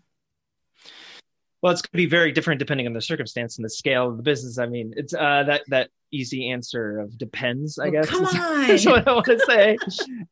well, 1.61 1.71
it's 1.71 1.81
going 1.81 1.91
to 1.91 1.97
be 1.97 2.07
very 2.07 2.31
different 2.31 2.59
depending 2.59 2.87
on 2.87 2.93
the 2.93 3.01
circumstance 3.01 3.57
and 3.57 3.65
the 3.65 3.69
scale 3.69 4.09
of 4.09 4.17
the 4.17 4.23
business. 4.23 4.57
I 4.57 4.65
mean, 4.65 4.93
it's 4.97 5.13
uh, 5.13 5.43
that 5.45 5.61
that 5.67 5.89
easy 6.11 6.49
answer 6.49 6.99
of 6.99 7.17
depends. 7.17 7.77
I 7.77 7.87
oh, 7.87 7.91
guess. 7.91 8.09
Come 8.09 8.25
on, 8.25 8.69
is 8.69 8.85
what 8.85 9.07
I 9.07 9.13
want 9.13 9.25
to 9.27 9.39
say. 9.45 9.77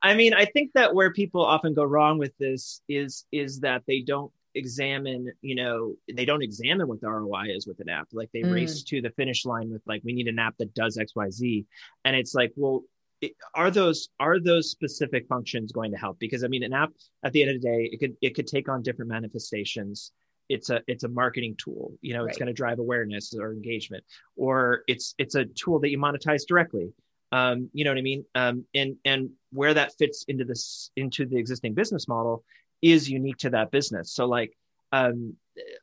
I 0.01 0.15
mean, 0.15 0.33
I 0.33 0.45
think 0.45 0.71
that 0.73 0.93
where 0.93 1.13
people 1.13 1.45
often 1.45 1.73
go 1.73 1.83
wrong 1.83 2.17
with 2.17 2.35
this 2.39 2.81
is 2.89 3.25
is 3.31 3.59
that 3.59 3.83
they 3.87 4.01
don't 4.01 4.31
examine 4.55 5.31
you 5.41 5.53
know 5.53 5.93
they 6.11 6.25
don't 6.25 6.41
examine 6.41 6.87
what 6.87 6.99
the 7.01 7.07
roi 7.07 7.45
is 7.47 7.67
with 7.67 7.79
an 7.81 7.87
app 7.87 8.07
like 8.11 8.31
they 8.33 8.41
mm. 8.41 8.51
race 8.51 8.81
to 8.81 8.99
the 8.99 9.11
finish 9.11 9.45
line 9.45 9.69
with 9.71 9.81
like 9.85 10.01
we 10.03 10.11
need 10.11 10.27
an 10.27 10.39
app 10.39 10.57
that 10.57 10.73
does 10.73 10.97
xyz 10.97 11.65
and 12.03 12.15
it's 12.15 12.33
like 12.33 12.51
well 12.55 12.81
it, 13.21 13.33
are 13.53 13.69
those 13.69 14.09
are 14.19 14.39
those 14.39 14.71
specific 14.71 15.27
functions 15.27 15.71
going 15.71 15.91
to 15.91 15.97
help 15.97 16.17
because 16.17 16.43
i 16.43 16.47
mean 16.47 16.63
an 16.63 16.73
app 16.73 16.89
at 17.23 17.31
the 17.31 17.43
end 17.43 17.55
of 17.55 17.61
the 17.61 17.67
day 17.67 17.89
it 17.91 17.99
could 17.99 18.15
it 18.21 18.33
could 18.33 18.47
take 18.47 18.67
on 18.67 18.81
different 18.81 19.11
manifestations 19.11 20.13
it's 20.49 20.69
a 20.69 20.81
it's 20.87 21.03
a 21.03 21.07
marketing 21.07 21.55
tool 21.57 21.93
you 22.01 22.13
know 22.13 22.25
it's 22.25 22.35
right. 22.35 22.39
going 22.39 22.47
to 22.47 22.53
drive 22.53 22.79
awareness 22.79 23.33
or 23.39 23.53
engagement 23.53 24.03
or 24.35 24.83
it's 24.87 25.15
it's 25.17 25.35
a 25.35 25.45
tool 25.45 25.79
that 25.79 25.89
you 25.89 25.97
monetize 25.97 26.45
directly. 26.47 26.91
Um, 27.31 27.69
you 27.73 27.83
know 27.83 27.91
what 27.91 27.99
i 27.99 28.01
mean? 28.01 28.25
Um, 28.33 28.65
and 28.73 28.95
and 29.05 29.29
where 29.51 29.73
that 29.75 29.93
fits 29.97 30.25
into 30.27 30.45
this 30.45 30.89
into 30.95 31.25
the 31.25 31.37
existing 31.37 31.75
business 31.75 32.07
model 32.07 32.43
is 32.81 33.09
unique 33.09 33.37
to 33.37 33.51
that 33.51 33.69
business. 33.69 34.13
So 34.13 34.25
like 34.25 34.57
um, 34.91 35.35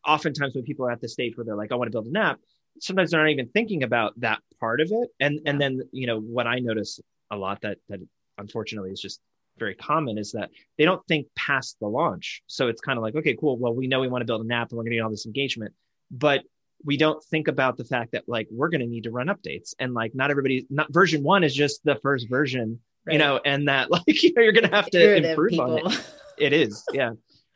oftentimes 0.05 0.55
when 0.57 0.65
people 0.65 0.87
are 0.87 0.91
at 0.91 1.01
the 1.01 1.09
stage 1.09 1.37
where 1.37 1.45
they're 1.45 1.57
like 1.57 1.71
i 1.71 1.77
want 1.77 1.87
to 1.87 1.93
build 1.93 2.07
an 2.07 2.17
app 2.17 2.41
sometimes 2.81 3.11
they're 3.11 3.21
not 3.21 3.31
even 3.31 3.49
thinking 3.49 3.83
about 3.83 4.19
that 4.21 4.41
part 4.59 4.81
of 4.81 4.91
it. 4.91 5.09
And 5.21 5.41
and 5.47 5.61
then 5.61 5.83
you 5.93 6.07
know 6.07 6.19
what 6.19 6.47
i 6.47 6.59
notice 6.59 7.01
a 7.31 7.37
lot 7.37 7.61
that 7.63 7.79
that 7.89 8.01
unfortunately 8.39 8.91
is 8.91 9.01
just 9.01 9.21
very 9.59 9.75
common 9.75 10.19
is 10.19 10.33
that 10.33 10.51
they 10.79 10.85
don't 10.85 11.05
think 11.07 11.27
past 11.35 11.77
the 11.81 11.89
launch. 11.89 12.43
So 12.47 12.69
it's 12.69 12.81
kind 12.81 12.99
of 12.99 13.03
like, 13.03 13.15
okay, 13.17 13.37
cool. 13.39 13.59
Well, 13.59 13.75
we 13.75 13.87
know 13.87 14.01
we 14.01 14.09
want 14.09 14.23
to 14.23 14.27
build 14.27 14.45
an 14.45 14.53
app 14.53 14.71
and 14.71 14.77
we're 14.77 14.85
going 14.85 14.93
to 14.93 14.97
get 14.97 15.03
all 15.03 15.11
this 15.11 15.27
engagement, 15.27 15.75
but 16.11 16.43
we 16.85 16.97
don't 16.97 17.23
think 17.25 17.49
about 17.49 17.77
the 17.77 17.85
fact 17.85 18.13
that 18.13 18.25
like 18.29 18.49
we're 18.51 18.69
going 18.69 18.81
to 18.81 18.87
need 18.87 19.05
to 19.05 19.11
run 19.11 19.29
updates 19.29 19.75
and 19.79 19.95
like 19.95 20.15
not 20.15 20.31
everybody, 20.31 20.67
not 20.71 20.93
version 20.93 21.23
one 21.23 21.43
is 21.45 21.55
just 21.55 21.83
the 21.85 21.97
first 21.97 22.29
version, 22.29 22.81
right. 23.07 23.15
you 23.15 23.19
know, 23.19 23.41
and 23.45 23.69
that 23.69 23.91
like 23.91 24.23
you 24.23 24.33
know 24.35 24.43
you're 24.43 24.53
going 24.53 24.69
to 24.69 24.75
have 24.75 24.91
to 24.91 25.31
improve 25.31 25.51
people. 25.51 25.87
on 25.87 25.93
it. 25.93 26.05
It 26.39 26.53
is, 26.53 26.85
yeah. 26.93 27.13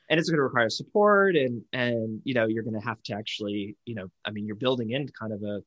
and 0.09 0.19
it's 0.19 0.30
going 0.30 0.38
to 0.38 0.42
require 0.42 0.71
support 0.71 1.37
and 1.37 1.62
and 1.75 2.23
you 2.25 2.33
know 2.33 2.47
you're 2.47 2.62
going 2.62 2.80
to 2.80 2.87
have 2.87 3.02
to 3.02 3.14
actually 3.14 3.76
you 3.85 3.95
know 3.95 4.09
i 4.25 4.30
mean 4.30 4.47
you're 4.47 4.57
building 4.57 4.92
in 4.92 5.07
kind 5.09 5.35
of 5.35 5.42
a 5.42 5.62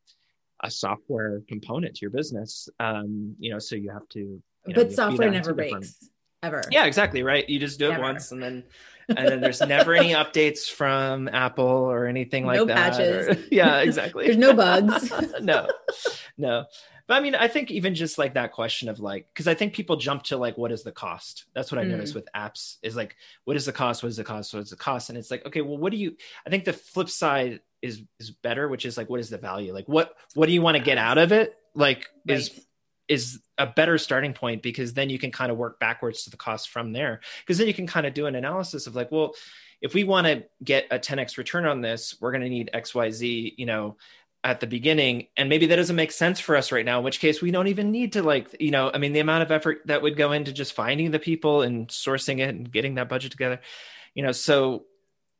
a 0.63 0.71
software 0.71 1.41
component 1.47 1.93
to 1.93 2.01
your 2.01 2.09
business 2.09 2.69
um 2.79 3.35
you 3.37 3.51
know 3.51 3.59
so 3.59 3.75
you 3.75 3.91
have 3.91 4.07
to 4.09 4.19
you 4.19 4.41
know, 4.67 4.73
but 4.73 4.91
software 4.91 5.29
never 5.29 5.53
breaks 5.53 6.09
ever. 6.43 6.61
Yeah, 6.69 6.85
exactly. 6.85 7.23
Right. 7.23 7.47
You 7.49 7.59
just 7.59 7.79
do 7.79 7.91
it 7.91 7.99
once 7.99 8.31
and 8.31 8.43
then 8.43 8.63
and 9.09 9.27
then 9.27 9.41
there's 9.41 9.61
never 9.61 9.93
any 9.93 10.09
updates 10.13 10.69
from 10.69 11.27
Apple 11.27 11.65
or 11.65 12.05
anything 12.05 12.45
like 12.45 12.57
no 12.57 12.65
that. 12.65 12.93
Patches. 12.93 13.27
Or, 13.27 13.45
yeah, 13.51 13.79
exactly. 13.79 14.25
there's 14.25 14.37
no 14.37 14.53
bugs. 14.53 15.11
no. 15.41 15.67
No. 16.37 16.65
But 17.05 17.15
I 17.15 17.19
mean, 17.19 17.35
I 17.35 17.49
think 17.49 17.69
even 17.69 17.95
just 17.95 18.17
like 18.17 18.35
that 18.35 18.53
question 18.53 18.87
of 18.87 18.99
like, 18.99 19.27
because 19.33 19.47
I 19.47 19.55
think 19.55 19.73
people 19.73 19.97
jump 19.97 20.23
to 20.23 20.37
like, 20.37 20.57
what 20.57 20.71
is 20.71 20.83
the 20.83 20.91
cost? 20.91 21.45
That's 21.53 21.71
what 21.71 21.79
I 21.79 21.83
mm. 21.83 21.89
notice 21.89 22.13
with 22.13 22.29
apps 22.33 22.77
is 22.81 22.95
like, 22.95 23.17
what 23.43 23.57
is 23.57 23.65
the 23.65 23.73
cost? 23.73 24.03
What 24.03 24.09
is 24.09 24.17
the 24.17 24.23
cost? 24.23 24.53
What 24.53 24.63
is 24.63 24.69
the 24.69 24.77
cost? 24.77 25.09
And 25.09 25.17
it's 25.17 25.29
like, 25.29 25.45
okay, 25.45 25.61
well, 25.61 25.77
what 25.77 25.91
do 25.91 25.97
you? 25.97 26.15
I 26.47 26.49
think 26.49 26.63
the 26.63 26.73
flip 26.73 27.09
side 27.09 27.59
is 27.81 28.01
is 28.19 28.31
better, 28.31 28.69
which 28.69 28.85
is 28.85 28.95
like, 28.95 29.09
what 29.09 29.19
is 29.19 29.29
the 29.29 29.37
value? 29.37 29.73
Like, 29.73 29.87
what 29.87 30.15
what 30.33 30.45
do 30.45 30.53
you 30.53 30.61
want 30.61 30.77
to 30.77 30.83
get 30.83 30.97
out 30.97 31.17
of 31.17 31.33
it? 31.33 31.57
Like, 31.75 32.09
right. 32.25 32.37
is 32.37 32.57
is 33.07 33.41
a 33.57 33.67
better 33.67 33.97
starting 33.97 34.33
point 34.33 34.61
because 34.61 34.93
then 34.93 35.09
you 35.09 35.19
can 35.19 35.31
kind 35.31 35.51
of 35.51 35.57
work 35.57 35.79
backwards 35.79 36.23
to 36.23 36.29
the 36.29 36.37
cost 36.37 36.69
from 36.69 36.93
there. 36.93 37.21
Because 37.41 37.57
then 37.57 37.67
you 37.67 37.73
can 37.73 37.87
kind 37.87 38.05
of 38.05 38.13
do 38.13 38.25
an 38.25 38.35
analysis 38.35 38.87
of 38.87 38.95
like 38.95 39.11
well 39.11 39.33
if 39.81 39.93
we 39.93 40.03
want 40.03 40.27
to 40.27 40.45
get 40.63 40.87
a 40.91 40.97
10x 40.97 41.37
return 41.37 41.65
on 41.65 41.81
this 41.81 42.15
we're 42.21 42.31
going 42.31 42.41
to 42.41 42.49
need 42.49 42.69
xyz 42.73 43.53
you 43.57 43.65
know 43.65 43.97
at 44.45 44.59
the 44.59 44.67
beginning. 44.67 45.27
And 45.37 45.47
maybe 45.47 45.67
that 45.67 45.77
doesn't 45.77 45.95
make 45.95 46.11
sense 46.11 46.39
for 46.39 46.57
us 46.57 46.71
right 46.71 46.85
now 46.85 46.97
in 46.99 47.05
which 47.05 47.19
case 47.19 47.41
we 47.41 47.51
don't 47.51 47.67
even 47.67 47.91
need 47.91 48.13
to 48.13 48.23
like 48.23 48.55
you 48.59 48.71
know 48.71 48.91
i 48.93 48.97
mean 48.97 49.13
the 49.13 49.19
amount 49.19 49.43
of 49.43 49.51
effort 49.51 49.81
that 49.85 50.01
would 50.01 50.17
go 50.17 50.31
into 50.31 50.51
just 50.51 50.73
finding 50.73 51.11
the 51.11 51.19
people 51.19 51.61
and 51.61 51.87
sourcing 51.87 52.39
it 52.39 52.49
and 52.49 52.71
getting 52.71 52.95
that 52.95 53.09
budget 53.09 53.31
together 53.31 53.59
you 54.13 54.23
know. 54.23 54.31
So 54.31 54.85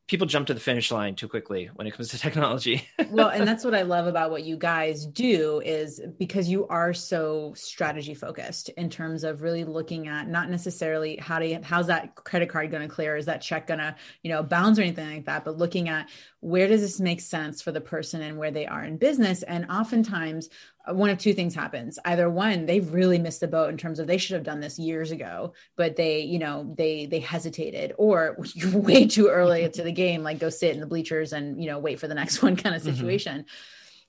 people 0.08 0.28
jump 0.28 0.48
to 0.48 0.54
the 0.54 0.60
finish 0.60 0.92
line 0.92 1.16
too 1.16 1.28
quickly 1.28 1.70
when 1.76 1.88
it 1.88 1.92
comes 1.92 2.10
to 2.10 2.18
technology. 2.20 2.88
well, 3.10 3.30
and 3.30 3.48
that's 3.48 3.64
what 3.64 3.74
I 3.74 3.84
love 3.84 4.08
about 4.08 4.32
what 4.32 4.44
you 4.44 4.58
guys 4.58 5.06
do 5.06 5.62
is 5.66 6.02
because 6.18 6.50
you 6.50 6.68
are 6.68 6.94
so 6.94 7.54
strategy 7.56 8.14
focused 8.14 8.70
in 8.70 8.90
terms 8.90 9.24
of 9.24 9.42
really 9.42 9.64
looking 9.64 10.08
at 10.08 10.28
not 10.28 10.50
necessarily 10.50 11.18
how 11.18 11.40
to 11.40 11.62
how's 11.64 11.88
that 11.88 12.16
credit 12.16 12.50
card 12.50 12.72
going 12.72 12.88
to 12.88 12.94
clear, 12.94 13.16
is 13.16 13.26
that 13.26 13.42
check 13.42 13.68
going 13.68 13.80
to, 13.80 13.96
you 14.22 14.32
know, 14.32 14.44
bounce 14.44 14.78
or 14.78 14.82
anything 14.82 15.10
like 15.10 15.26
that, 15.26 15.46
but 15.46 15.58
looking 15.58 15.90
at 15.90 16.10
where 16.42 16.68
does 16.68 16.82
this 16.82 17.00
make 17.00 17.22
sense 17.22 17.62
for 17.62 17.72
the 17.72 17.80
person 17.82 18.22
and 18.22 18.38
where 18.38 18.52
they 18.52 18.66
are 18.66 18.84
in 18.84 18.98
business? 18.98 19.44
And 19.44 19.66
oftentimes 19.72 20.50
one 20.88 21.10
of 21.10 21.18
two 21.18 21.34
things 21.34 21.56
happens 21.56 21.98
either 22.06 22.30
one 22.30 22.66
they've 22.66 22.94
really 22.94 23.18
missed 23.18 23.40
the 23.40 23.48
boat 23.48 23.70
in 23.70 23.78
terms 23.78 24.00
of 24.00 24.08
they 24.08 24.18
should 24.18 24.34
have 24.34 24.44
done 24.44 24.60
this 24.60 24.78
years 24.78 25.12
ago 25.12 25.54
but 25.78 25.96
they 25.96 26.20
you 26.20 26.40
know 26.40 26.74
they 26.78 27.06
they 27.06 27.20
hesitated 27.20 27.94
or 27.98 28.38
you're 28.54 28.78
way 28.78 29.08
too 29.08 29.28
early 29.28 29.68
to 29.70 29.84
the 29.84 29.92
game 29.92 30.24
like 30.24 30.40
go 30.40 30.50
sit 30.50 30.74
in 30.74 30.82
the 30.82 30.88
bleachers 30.88 31.34
and 31.34 31.62
you 31.62 31.70
know 31.70 31.80
wait 31.80 32.00
for 32.00 32.08
the 32.08 32.16
next 32.16 32.42
one 32.44 32.56
kind 32.56 32.76
of 32.76 32.82
mm-hmm. 32.82 32.92
situation 32.92 33.40
mm-hmm. 33.40 33.48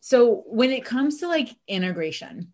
so 0.00 0.42
when 0.46 0.70
it 0.70 0.84
comes 0.84 1.18
to 1.18 1.28
like 1.28 1.56
integration 1.68 2.52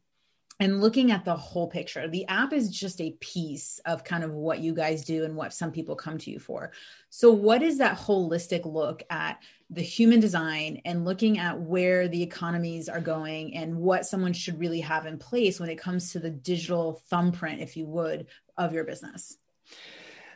and 0.59 0.83
looking 0.83 1.11
at 1.11 1.25
the 1.25 1.37
whole 1.37 1.69
picture 1.69 2.07
the 2.07 2.27
app 2.27 2.53
is 2.53 2.71
just 2.71 3.01
a 3.01 3.17
piece 3.21 3.81
of 3.87 4.05
kind 4.05 4.23
of 4.23 4.33
what 4.33 4.59
you 4.59 4.75
guys 4.75 5.05
do 5.05 5.25
and 5.25 5.35
what 5.35 5.55
some 5.55 5.73
people 5.73 5.97
come 5.97 6.19
to 6.19 6.31
you 6.31 6.39
for 6.39 6.73
so 7.09 7.31
what 7.33 7.63
is 7.63 7.79
that 7.79 7.97
holistic 7.99 8.67
look 8.67 9.03
at 9.09 9.43
the 9.71 9.83
human 9.83 10.19
design 10.19 10.83
and 10.85 11.05
looking 11.05 11.39
at 11.39 11.61
where 11.61 12.09
the 12.09 12.23
economies 12.23 12.89
are 12.89 13.01
going 13.01 13.55
and 13.55 13.77
what 13.77 14.05
someone 14.05 14.33
should 14.33 14.59
really 14.59 14.81
have 14.81 15.07
in 15.07 15.17
place 15.17 15.61
when 15.61 15.71
it 15.71 15.77
comes 15.77 16.13
to 16.13 16.19
the 16.19 16.31
digital 16.31 17.01
thumbprint, 17.09 17.61
if 17.61 17.77
you 17.77 17.87
would, 17.87 18.27
of 18.57 18.73
your 18.73 18.85
business? 18.85 19.39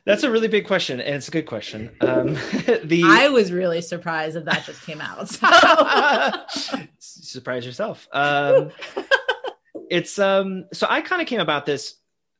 That's 0.07 0.23
a 0.23 0.31
really 0.31 0.49
big 0.49 0.67
question, 0.67 1.01
and 1.01 1.17
it's 1.17 1.29
a 1.29 1.31
good 1.31 1.47
question. 1.47 1.91
Um, 2.01 2.35
the 2.85 3.03
I 3.07 3.29
was 3.29 3.51
really 3.51 3.81
surprised 3.81 4.37
that 4.37 4.45
that 4.45 4.65
just 4.65 4.85
came 4.85 5.01
out. 5.01 5.29
So. 5.29 6.81
Surprise 6.99 7.65
yourself. 7.65 8.07
Um, 8.13 8.71
it's 9.91 10.19
um. 10.19 10.67
So 10.75 10.87
I 10.91 11.01
kind 11.01 11.23
of 11.23 11.27
came 11.27 11.41
about 11.41 11.65
this 11.65 11.95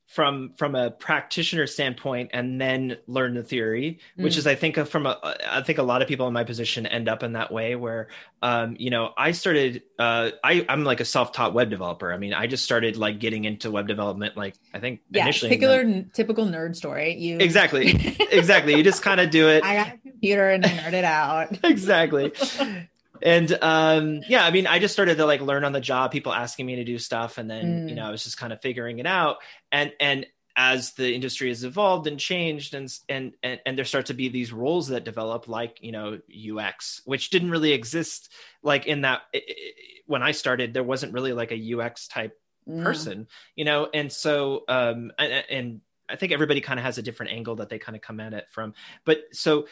from 0.07 0.53
from 0.57 0.75
a 0.75 0.91
practitioner 0.91 1.67
standpoint 1.67 2.31
and 2.33 2.61
then 2.61 2.97
learn 3.07 3.35
the 3.35 3.43
theory 3.43 3.99
which 4.17 4.35
mm. 4.35 4.39
is 4.39 4.47
i 4.47 4.55
think 4.55 4.77
from 4.87 5.07
a 5.07 5.19
i 5.49 5.63
think 5.63 5.79
a 5.79 5.83
lot 5.83 6.03
of 6.03 6.09
people 6.09 6.27
in 6.27 6.33
my 6.33 6.45
position 6.45 6.87
end 6.87 7.09
up 7.09 7.23
in 7.23 7.33
that 7.33 7.51
way 7.51 7.75
where 7.75 8.09
um, 8.43 8.77
you 8.79 8.91
know 8.91 9.13
i 9.17 9.33
started 9.33 9.83
uh, 9.99 10.31
I, 10.43 10.67
i'm 10.69 10.85
like 10.85 11.01
a 11.01 11.05
self-taught 11.05 11.55
web 11.55 11.71
developer. 11.71 12.13
I 12.13 12.19
mean 12.19 12.35
i 12.35 12.47
just 12.47 12.65
started 12.65 12.97
like 12.97 13.19
getting 13.19 13.45
into 13.45 13.71
web 13.71 13.89
development 13.89 14.37
like 14.37 14.55
i 14.75 14.79
think 14.79 15.01
yeah 15.11 15.23
initially 15.23 15.49
particular 15.49 15.85
the, 15.85 16.05
typical 16.13 16.47
nerd 16.47 16.77
story. 16.77 17.15
You 17.15 17.39
exactly. 17.39 18.15
Exactly. 18.35 18.75
You 18.75 18.83
just 18.83 19.03
kind 19.03 19.21
of 19.21 19.31
do 19.31 19.49
it. 19.49 19.63
I 19.65 19.77
got 19.77 19.87
a 19.89 19.99
computer 19.99 20.51
and 20.51 20.65
i 20.65 20.69
nerd 20.69 20.93
it 20.93 21.05
out. 21.05 21.59
Exactly 21.65 22.33
and 23.25 23.59
um, 23.63 24.21
yeah, 24.29 24.45
I 24.45 24.51
mean, 24.51 24.67
I 24.67 24.79
just 24.79 24.93
started 24.93 25.17
to 25.17 25.25
like 25.25 25.41
learn 25.41 25.65
on 25.65 25.73
the 25.73 25.81
job, 25.81 26.13
people 26.13 26.33
asking 26.33 26.67
me 26.67 26.77
to 26.77 26.85
do 26.85 26.99
stuff, 26.99 27.39
and 27.39 27.51
then 27.51 27.87
mm. 27.87 27.89
you 27.89 27.95
know, 27.95 28.07
I 28.07 28.11
was 28.11 28.23
just 28.23 28.37
kind 28.37 28.53
of 28.53 28.61
figuring 28.61 28.99
it 28.99 29.07
out. 29.07 29.39
And 29.73 29.93
and 29.99 30.27
as 30.57 30.93
the 30.93 31.13
industry 31.13 31.49
has 31.49 31.65
evolved 31.65 32.07
and 32.07 32.21
changed, 32.21 32.75
and 32.75 32.95
and 33.09 33.33
and, 33.43 33.61
and 33.65 33.79
there 33.79 33.87
start 33.87 34.07
to 34.07 34.15
be 34.15 34.29
these 34.29 34.53
roles 34.53 34.89
that 34.89 35.05
develop, 35.05 35.49
like 35.49 35.79
you 35.81 35.91
know, 35.91 36.19
UX, 36.31 37.01
which 37.07 37.31
didn't 37.31 37.51
really 37.51 37.73
exist 37.73 38.31
like 38.63 38.87
in 38.87 39.01
that 39.01 39.23
it, 39.33 39.45
it, 39.47 39.75
when 40.07 40.23
I 40.23 40.33
started. 40.33 40.75
There 40.75 40.85
wasn't 40.85 41.15
really 41.15 41.33
like 41.33 41.51
a 41.51 41.81
UX 41.81 42.07
type 42.09 42.39
person, 42.67 43.27
you 43.57 43.65
know, 43.65 43.89
and 43.93 44.13
so 44.13 44.65
um, 44.69 45.13
and, 45.19 45.45
and 45.49 45.81
I 46.11 46.17
think 46.17 46.33
everybody 46.33 46.61
kind 46.61 46.79
of 46.79 46.85
has 46.85 46.99
a 46.99 47.03
different 47.03 47.33
angle 47.33 47.57
that 47.57 47.71
they 47.71 47.79
kind 47.79 47.97
of 47.97 48.03
come 48.03 48.21
at 48.21 48.35
it 48.35 48.47
from. 48.51 48.75
But 49.07 49.21
so 49.33 49.67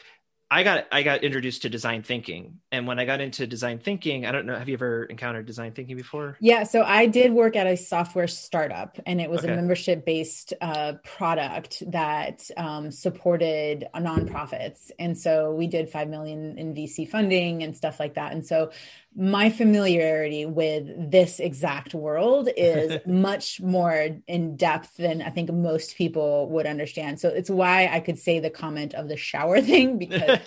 I 0.53 0.65
got 0.65 0.87
I 0.93 1.03
got 1.03 1.25
introduced 1.25 1.63
to 1.63 1.71
design 1.71 2.03
thinking, 2.03 2.61
and 2.71 2.87
when 2.87 2.99
I 2.99 3.07
got 3.07 3.23
into 3.23 3.47
design 3.47 3.79
thinking, 3.79 4.27
I 4.27 4.33
don't 4.33 4.45
know. 4.45 4.55
Have 4.55 4.69
you 4.69 4.75
ever 4.75 5.05
encountered 5.05 5.47
design 5.47 5.73
thinking 5.73 5.97
before? 5.97 6.37
Yeah, 6.41 6.65
so 6.65 6.83
I 6.83 7.07
did 7.07 7.33
work 7.33 7.57
at 7.57 7.67
a 7.67 7.75
software 7.75 8.29
startup, 8.29 9.01
and 9.07 9.19
it 9.19 9.31
was 9.31 9.41
okay. 9.41 9.53
a 9.55 9.57
membership 9.57 10.05
based 10.05 10.53
uh, 10.61 10.95
product 11.05 11.83
that 11.91 12.51
um, 12.59 12.91
supported 12.91 13.89
nonprofits, 13.97 14.91
and 14.99 15.17
so 15.17 15.55
we 15.55 15.69
did 15.69 15.89
five 15.89 16.11
million 16.11 16.59
in 16.59 16.75
VC 16.75 17.09
funding 17.09 17.63
and 17.63 17.75
stuff 17.75 17.99
like 17.99 18.13
that. 18.15 18.33
And 18.33 18.45
so 18.45 18.73
my 19.15 19.51
familiarity 19.51 20.47
with 20.47 21.11
this 21.11 21.39
exact 21.39 21.93
world 21.95 22.49
is 22.57 22.99
much 23.07 23.61
more 23.61 24.09
in 24.27 24.57
depth 24.57 24.97
than 24.97 25.21
I 25.21 25.29
think 25.29 25.53
most 25.53 25.97
people 25.97 26.49
would 26.49 26.67
understand. 26.67 27.21
So 27.21 27.29
it's 27.29 27.51
why 27.51 27.89
I 27.89 28.01
could 28.01 28.19
say 28.19 28.41
the 28.41 28.49
comment 28.49 28.95
of 28.95 29.09
the 29.09 29.17
shower 29.17 29.61
thing 29.63 29.99
because 29.99 30.39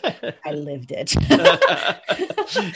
I 0.43 0.51
lived 0.51 0.91
it. 0.91 1.15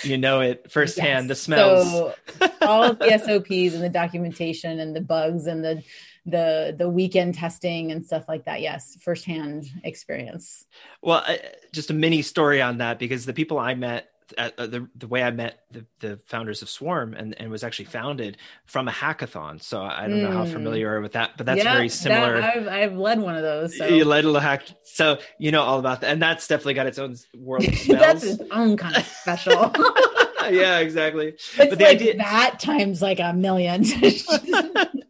you 0.05 0.17
know 0.17 0.41
it 0.41 0.71
firsthand, 0.71 1.27
yes. 1.27 1.27
the 1.27 1.35
smells. 1.35 1.89
So 1.89 2.13
all 2.61 2.93
the 2.93 3.17
SOPs 3.17 3.73
and 3.73 3.83
the 3.83 3.89
documentation 3.89 4.79
and 4.79 4.95
the 4.95 5.01
bugs 5.01 5.47
and 5.47 5.63
the 5.63 5.83
the 6.25 6.75
the 6.77 6.89
weekend 6.89 7.33
testing 7.33 7.91
and 7.91 8.05
stuff 8.05 8.25
like 8.27 8.45
that 8.45 8.61
yes 8.61 8.97
firsthand 9.01 9.65
experience 9.83 10.65
well 11.01 11.25
just 11.71 11.89
a 11.89 11.93
mini 11.93 12.21
story 12.21 12.61
on 12.61 12.79
that 12.79 12.99
because 12.99 13.25
the 13.25 13.33
people 13.33 13.57
i 13.57 13.73
met 13.73 14.11
uh, 14.37 14.49
the 14.57 14.87
the 14.95 15.07
way 15.07 15.23
I 15.23 15.31
met 15.31 15.61
the, 15.71 15.85
the 15.99 16.17
founders 16.27 16.61
of 16.61 16.69
Swarm 16.69 17.13
and, 17.13 17.39
and 17.39 17.49
was 17.49 17.63
actually 17.63 17.85
founded 17.85 18.37
from 18.65 18.87
a 18.87 18.91
hackathon. 18.91 19.61
So 19.61 19.81
I 19.81 20.07
don't 20.07 20.17
mm. 20.17 20.23
know 20.23 20.31
how 20.31 20.45
hmm. 20.45 20.51
familiar 20.51 21.01
with 21.01 21.13
that, 21.13 21.31
but 21.37 21.45
that's 21.45 21.63
yeah, 21.63 21.73
very 21.73 21.89
similar. 21.89 22.41
That, 22.41 22.57
I've, 22.57 22.67
I've 22.67 22.97
led 22.97 23.19
one 23.19 23.35
of 23.35 23.43
those. 23.43 23.77
So. 23.77 23.87
You 23.87 24.05
led 24.05 24.25
a 24.25 24.39
hack, 24.39 24.63
so 24.83 25.19
you 25.37 25.51
know 25.51 25.61
all 25.61 25.79
about 25.79 26.01
that, 26.01 26.11
and 26.11 26.21
that's 26.21 26.47
definitely 26.47 26.75
got 26.75 26.87
its 26.87 26.99
own 26.99 27.15
world 27.35 27.67
of 27.67 27.75
smells. 27.77 27.99
that's 27.99 28.23
its 28.23 28.43
own 28.51 28.77
kind 28.77 28.95
of 28.95 29.05
special. 29.05 29.73
yeah, 30.49 30.79
exactly. 30.79 31.29
It's 31.37 31.55
but 31.55 31.77
the 31.77 31.83
like 31.83 31.95
idea 31.95 32.17
that 32.17 32.59
times 32.59 33.01
like 33.01 33.19
a 33.19 33.33
million. 33.33 33.83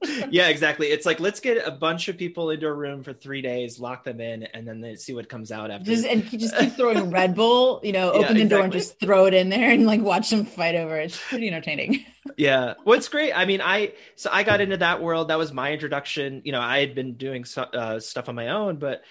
yeah, 0.31 0.47
exactly. 0.47 0.87
It's 0.87 1.05
like 1.05 1.19
let's 1.19 1.39
get 1.39 1.65
a 1.65 1.71
bunch 1.71 2.07
of 2.07 2.17
people 2.17 2.49
into 2.49 2.67
a 2.67 2.73
room 2.73 3.03
for 3.03 3.13
three 3.13 3.41
days, 3.41 3.79
lock 3.79 4.03
them 4.03 4.19
in, 4.19 4.43
and 4.43 4.67
then 4.67 4.81
they 4.81 4.95
see 4.95 5.13
what 5.13 5.29
comes 5.29 5.51
out 5.51 5.71
after. 5.71 5.85
Just 5.85 6.05
and 6.05 6.23
just 6.25 6.57
keep 6.57 6.73
throwing 6.73 7.09
Red 7.11 7.35
Bull. 7.35 7.79
You 7.83 7.93
know, 7.93 8.09
open 8.09 8.21
yeah, 8.21 8.27
the 8.27 8.31
exactly. 8.33 8.49
door 8.49 8.63
and 8.63 8.73
just 8.73 8.99
throw 8.99 9.25
it 9.25 9.33
in 9.33 9.49
there 9.49 9.71
and 9.71 9.85
like 9.85 10.01
watch 10.01 10.29
them 10.29 10.45
fight 10.45 10.75
over 10.75 10.99
it. 10.99 11.05
It's 11.05 11.19
pretty 11.29 11.47
entertaining. 11.47 12.05
yeah, 12.37 12.75
what's 12.83 13.07
great. 13.07 13.33
I 13.33 13.45
mean, 13.45 13.61
I 13.61 13.93
so 14.15 14.29
I 14.31 14.43
got 14.43 14.61
into 14.61 14.77
that 14.77 15.01
world. 15.01 15.29
That 15.29 15.37
was 15.37 15.53
my 15.53 15.71
introduction. 15.71 16.41
You 16.45 16.51
know, 16.51 16.61
I 16.61 16.79
had 16.79 16.95
been 16.95 17.13
doing 17.13 17.45
uh, 17.57 17.99
stuff 17.99 18.29
on 18.29 18.35
my 18.35 18.49
own, 18.49 18.77
but 18.77 19.03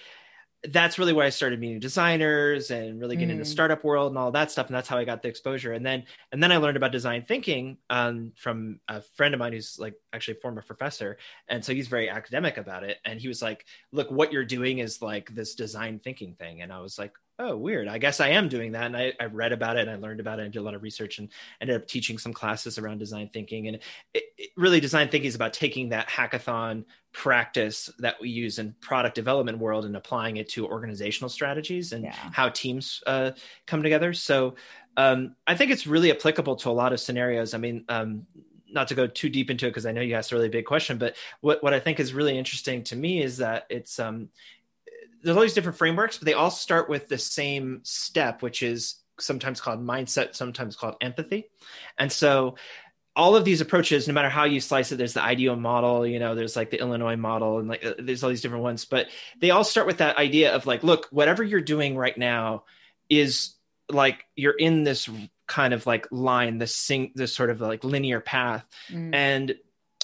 that's 0.63 0.99
really 0.99 1.13
where 1.13 1.25
I 1.25 1.29
started 1.29 1.59
meeting 1.59 1.79
designers 1.79 2.69
and 2.69 2.99
really 2.99 3.15
getting 3.15 3.29
mm. 3.29 3.39
into 3.39 3.45
startup 3.45 3.83
world 3.83 4.11
and 4.11 4.17
all 4.17 4.31
that 4.31 4.51
stuff. 4.51 4.67
And 4.67 4.75
that's 4.75 4.89
how 4.89 4.97
I 4.97 5.05
got 5.05 5.21
the 5.21 5.29
exposure. 5.29 5.71
And 5.71 5.85
then, 5.85 6.03
and 6.33 6.43
then 6.43 6.51
I 6.51 6.57
learned 6.57 6.75
about 6.75 6.91
design 6.91 7.23
thinking 7.25 7.77
um, 7.89 8.33
from 8.35 8.81
a 8.89 9.01
friend 9.01 9.33
of 9.33 9.39
mine 9.39 9.53
who's 9.53 9.79
like 9.79 9.93
actually 10.11 10.37
a 10.37 10.41
former 10.41 10.61
professor. 10.61 11.17
And 11.47 11.63
so 11.63 11.73
he's 11.73 11.87
very 11.87 12.09
academic 12.09 12.57
about 12.57 12.83
it. 12.83 12.97
And 13.05 13.21
he 13.21 13.29
was 13.29 13.41
like, 13.41 13.65
look, 13.93 14.11
what 14.11 14.33
you're 14.33 14.43
doing 14.43 14.79
is 14.79 15.01
like 15.01 15.33
this 15.33 15.55
design 15.55 15.99
thinking 16.03 16.35
thing. 16.35 16.61
And 16.61 16.73
I 16.73 16.79
was 16.79 16.99
like, 16.99 17.13
oh, 17.39 17.55
weird. 17.55 17.87
I 17.87 17.97
guess 17.97 18.19
I 18.19 18.29
am 18.29 18.49
doing 18.49 18.73
that. 18.73 18.85
And 18.85 18.97
I, 18.97 19.13
I 19.19 19.25
read 19.25 19.53
about 19.53 19.77
it 19.77 19.87
and 19.87 19.89
I 19.89 19.95
learned 19.95 20.19
about 20.19 20.39
it 20.39 20.43
and 20.43 20.51
did 20.51 20.59
a 20.59 20.61
lot 20.61 20.75
of 20.75 20.83
research 20.83 21.19
and 21.19 21.29
ended 21.61 21.77
up 21.77 21.87
teaching 21.87 22.17
some 22.17 22.33
classes 22.33 22.77
around 22.77 22.97
design 22.97 23.29
thinking. 23.33 23.67
And 23.67 23.79
it, 24.13 24.23
it 24.37 24.49
really 24.57 24.81
design 24.81 25.07
thinking 25.07 25.29
is 25.29 25.35
about 25.35 25.53
taking 25.53 25.89
that 25.89 26.09
hackathon 26.09 26.83
practice 27.13 27.89
that 27.99 28.15
we 28.21 28.29
use 28.29 28.59
in 28.59 28.75
product 28.81 29.15
development 29.15 29.57
world 29.57 29.85
and 29.85 29.95
applying 29.95 30.37
it 30.37 30.49
to 30.49 30.67
organizational 30.67 31.29
strategies 31.29 31.93
and 31.93 32.03
yeah. 32.03 32.13
how 32.13 32.49
teams 32.49 33.01
uh, 33.07 33.31
come 33.65 33.81
together. 33.81 34.13
So 34.13 34.55
um, 34.97 35.35
I 35.47 35.55
think 35.55 35.71
it's 35.71 35.87
really 35.87 36.11
applicable 36.11 36.57
to 36.57 36.69
a 36.69 36.71
lot 36.71 36.91
of 36.91 36.99
scenarios. 36.99 37.53
I 37.53 37.57
mean, 37.57 37.85
um, 37.87 38.27
not 38.71 38.87
to 38.89 38.95
go 38.95 39.07
too 39.07 39.29
deep 39.29 39.49
into 39.49 39.65
it 39.65 39.69
because 39.69 39.85
I 39.85 39.91
know 39.91 40.01
you 40.01 40.13
asked 40.13 40.31
a 40.31 40.35
really 40.35 40.49
big 40.49 40.65
question, 40.65 40.97
but 40.97 41.15
what, 41.41 41.63
what 41.63 41.73
I 41.73 41.79
think 41.79 41.99
is 41.99 42.13
really 42.13 42.37
interesting 42.37 42.83
to 42.83 42.95
me 42.95 43.23
is 43.23 43.37
that 43.37 43.65
it's 43.69 43.97
um, 43.97 44.29
there's 45.21 45.35
all 45.35 45.43
these 45.43 45.53
different 45.53 45.77
frameworks, 45.77 46.17
but 46.17 46.25
they 46.25 46.33
all 46.33 46.51
start 46.51 46.89
with 46.89 47.07
the 47.07 47.17
same 47.17 47.81
step, 47.83 48.41
which 48.41 48.63
is 48.63 48.95
sometimes 49.19 49.59
called 49.61 49.85
mindset, 49.85 50.35
sometimes 50.35 50.75
called 50.75 50.95
empathy. 51.01 51.49
And 51.97 52.11
so 52.11 52.55
all 53.15 53.35
of 53.35 53.43
these 53.43 53.59
approaches, 53.59 54.07
no 54.07 54.13
matter 54.13 54.29
how 54.29 54.45
you 54.45 54.61
slice 54.61 54.91
it, 54.91 54.95
there's 54.97 55.13
the 55.13 55.23
IDEO 55.23 55.55
model, 55.55 56.07
you 56.07 56.19
know, 56.19 56.35
there's 56.35 56.55
like 56.55 56.69
the 56.69 56.79
Illinois 56.79 57.17
model 57.17 57.59
and 57.59 57.67
like 57.67 57.83
uh, 57.83 57.95
there's 57.99 58.23
all 58.23 58.29
these 58.29 58.41
different 58.41 58.63
ones, 58.63 58.85
but 58.85 59.07
they 59.39 59.51
all 59.51 59.63
start 59.63 59.87
with 59.87 59.97
that 59.97 60.17
idea 60.17 60.53
of 60.53 60.65
like, 60.65 60.83
look, 60.83 61.07
whatever 61.11 61.43
you're 61.43 61.59
doing 61.59 61.97
right 61.97 62.17
now 62.17 62.63
is 63.09 63.55
like 63.89 64.23
you're 64.35 64.53
in 64.53 64.83
this 64.83 65.09
kind 65.47 65.73
of 65.73 65.85
like 65.85 66.07
line, 66.11 66.59
this 66.59 66.75
sing 66.75 67.11
this 67.15 67.35
sort 67.35 67.49
of 67.49 67.59
like 67.59 67.83
linear 67.83 68.21
path. 68.21 68.65
Mm. 68.89 69.13
And 69.13 69.55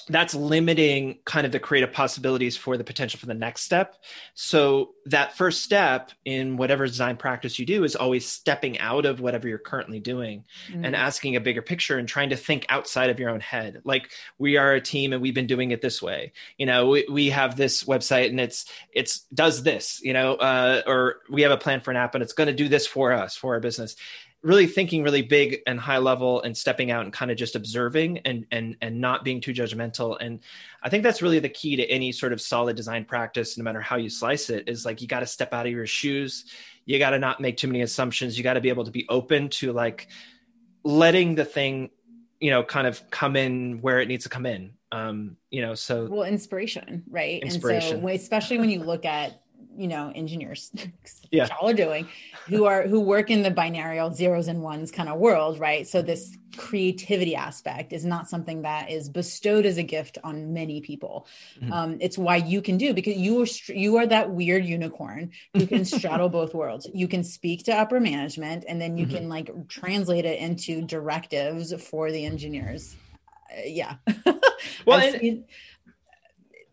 that's 0.08 0.34
limiting 0.34 1.18
kind 1.24 1.46
of 1.46 1.52
the 1.52 1.58
creative 1.58 1.92
possibilities 1.92 2.56
for 2.56 2.76
the 2.76 2.84
potential 2.84 3.18
for 3.18 3.26
the 3.26 3.34
next 3.34 3.62
step. 3.62 3.96
So 4.34 4.94
that 5.06 5.36
first 5.36 5.64
step 5.64 6.12
in 6.24 6.56
whatever 6.56 6.86
design 6.86 7.16
practice 7.16 7.58
you 7.58 7.66
do 7.66 7.82
is 7.82 7.96
always 7.96 8.26
stepping 8.26 8.78
out 8.78 9.04
of 9.04 9.20
whatever 9.20 9.48
you're 9.48 9.58
currently 9.58 9.98
doing 9.98 10.44
mm-hmm. 10.70 10.84
and 10.84 10.94
asking 10.94 11.34
a 11.34 11.40
bigger 11.40 11.62
picture 11.62 11.98
and 11.98 12.08
trying 12.08 12.30
to 12.30 12.36
think 12.36 12.66
outside 12.68 13.10
of 13.10 13.18
your 13.18 13.30
own 13.30 13.40
head. 13.40 13.82
Like 13.84 14.10
we 14.38 14.56
are 14.56 14.74
a 14.74 14.80
team 14.80 15.12
and 15.12 15.20
we've 15.20 15.34
been 15.34 15.48
doing 15.48 15.72
it 15.72 15.82
this 15.82 16.00
way. 16.00 16.32
You 16.56 16.66
know, 16.66 16.88
we, 16.88 17.06
we 17.10 17.30
have 17.30 17.56
this 17.56 17.84
website 17.84 18.30
and 18.30 18.40
it's 18.40 18.66
it's 18.92 19.20
does 19.34 19.64
this, 19.64 20.00
you 20.02 20.12
know, 20.12 20.34
uh, 20.34 20.82
or 20.86 21.20
we 21.28 21.42
have 21.42 21.52
a 21.52 21.56
plan 21.56 21.80
for 21.80 21.90
an 21.90 21.96
app 21.96 22.14
and 22.14 22.22
it's 22.22 22.32
going 22.32 22.48
to 22.48 22.54
do 22.54 22.68
this 22.68 22.86
for 22.86 23.12
us 23.12 23.36
for 23.36 23.54
our 23.54 23.60
business 23.60 23.96
really 24.46 24.68
thinking 24.68 25.02
really 25.02 25.22
big 25.22 25.60
and 25.66 25.78
high 25.80 25.98
level 25.98 26.40
and 26.42 26.56
stepping 26.56 26.92
out 26.92 27.02
and 27.02 27.12
kind 27.12 27.32
of 27.32 27.36
just 27.36 27.56
observing 27.56 28.18
and 28.18 28.46
and 28.52 28.76
and 28.80 29.00
not 29.00 29.24
being 29.24 29.40
too 29.40 29.52
judgmental. 29.52 30.16
And 30.20 30.38
i 30.84 30.88
think 30.88 31.02
that's 31.02 31.20
really 31.20 31.40
the 31.40 31.48
key 31.48 31.74
to 31.74 31.84
any 31.86 32.12
sort 32.12 32.32
of 32.32 32.40
solid 32.40 32.76
design 32.76 33.04
practice 33.04 33.58
no 33.58 33.64
matter 33.64 33.80
how 33.80 33.96
you 33.96 34.08
slice 34.08 34.48
it 34.48 34.68
is 34.68 34.86
like 34.86 35.02
you 35.02 35.08
got 35.08 35.20
to 35.20 35.26
step 35.26 35.52
out 35.52 35.66
of 35.66 35.72
your 35.72 35.86
shoes. 35.86 36.44
You 36.84 37.00
got 37.00 37.10
to 37.10 37.18
not 37.18 37.40
make 37.40 37.56
too 37.56 37.66
many 37.66 37.82
assumptions. 37.82 38.38
You 38.38 38.44
got 38.44 38.54
to 38.54 38.60
be 38.60 38.68
able 38.68 38.84
to 38.84 38.92
be 38.92 39.04
open 39.08 39.48
to 39.60 39.72
like 39.72 40.06
letting 40.84 41.34
the 41.34 41.44
thing 41.44 41.90
you 42.38 42.50
know 42.50 42.62
kind 42.62 42.86
of 42.86 43.02
come 43.10 43.34
in 43.34 43.80
where 43.80 44.00
it 44.00 44.06
needs 44.06 44.22
to 44.24 44.30
come 44.30 44.46
in. 44.46 44.74
Um 44.92 45.36
you 45.50 45.60
know 45.60 45.74
so 45.74 46.06
well 46.06 46.22
inspiration 46.22 47.02
right? 47.10 47.42
Inspiration. 47.42 47.98
and 47.98 48.02
so 48.02 48.14
especially 48.14 48.58
when 48.58 48.70
you 48.70 48.84
look 48.84 49.04
at 49.04 49.42
you 49.76 49.88
know 49.88 50.12
engineers 50.14 50.70
yeah. 51.30 51.48
all 51.60 51.70
are 51.70 51.74
doing 51.74 52.08
who 52.46 52.64
are 52.64 52.86
who 52.86 53.00
work 53.00 53.30
in 53.30 53.42
the 53.42 53.50
binary 53.50 54.00
zeros 54.14 54.48
and 54.48 54.62
ones 54.62 54.90
kind 54.90 55.08
of 55.08 55.18
world 55.18 55.58
right? 55.58 55.86
So 55.86 56.02
this 56.02 56.36
creativity 56.56 57.36
aspect 57.36 57.92
is 57.92 58.04
not 58.04 58.28
something 58.28 58.62
that 58.62 58.90
is 58.90 59.08
bestowed 59.08 59.66
as 59.66 59.76
a 59.78 59.82
gift 59.82 60.18
on 60.24 60.52
many 60.52 60.80
people. 60.80 61.26
Mm-hmm. 61.60 61.72
um, 61.72 61.98
it's 62.00 62.18
why 62.18 62.36
you 62.36 62.62
can 62.62 62.78
do 62.78 62.94
because 62.94 63.16
you 63.16 63.42
are 63.42 63.72
you 63.72 63.96
are 63.96 64.06
that 64.06 64.30
weird 64.30 64.64
unicorn. 64.64 65.30
Who 65.54 65.66
can 65.66 65.84
straddle 65.96 66.28
both 66.28 66.54
worlds. 66.54 66.88
You 66.92 67.08
can 67.08 67.24
speak 67.24 67.64
to 67.64 67.76
upper 67.76 68.00
management 68.00 68.64
and 68.68 68.80
then 68.80 68.96
you 68.96 69.06
mm-hmm. 69.06 69.16
can 69.16 69.28
like 69.28 69.68
translate 69.68 70.24
it 70.24 70.38
into 70.40 70.82
directives 70.82 71.72
for 71.82 72.10
the 72.10 72.24
engineers. 72.24 72.96
Uh, 73.50 73.62
yeah. 73.64 73.96
Well 74.86 75.00
and- 75.00 75.44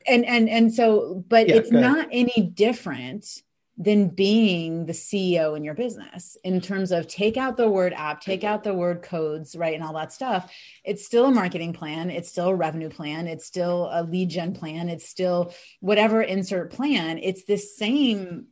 and 0.07 0.25
and 0.25 0.50
and 0.50 0.74
so 0.74 1.24
but 1.27 1.48
yeah, 1.48 1.55
it's 1.55 1.72
not 1.72 2.07
any 2.12 2.51
different 2.53 3.43
than 3.77 4.07
being 4.07 4.86
the 4.86 4.93
CEO 4.93 5.57
in 5.57 5.63
your 5.63 5.74
business 5.74 6.38
in 6.43 6.62
terms 6.62 6.91
of 6.91 7.07
take 7.07 7.38
out 7.38 7.57
the 7.57 7.67
word 7.67 7.91
app, 7.93 8.22
take 8.22 8.43
out 8.43 8.63
the 8.63 8.74
word 8.74 9.01
codes, 9.01 9.55
right? 9.55 9.74
And 9.74 9.83
all 9.83 9.93
that 9.93 10.13
stuff. 10.13 10.53
It's 10.83 11.03
still 11.03 11.25
a 11.25 11.31
marketing 11.31 11.74
plan. 11.74 12.12
It's 12.12 12.29
still 12.29 12.50
a 12.50 12.55
revenue 12.55 12.89
plan. 12.89 13.27
It's 13.27 13.45
still 13.45 13.89
a 13.91 14.03
lead 14.03 14.29
gen 14.29 14.53
plan. 14.53 14.89
It's 14.89 15.10
still 15.10 15.53
whatever 15.79 16.22
insert 16.22 16.72
plan. 16.72 17.17
It's 17.17 17.45
the 17.45 17.57
same 17.57 18.45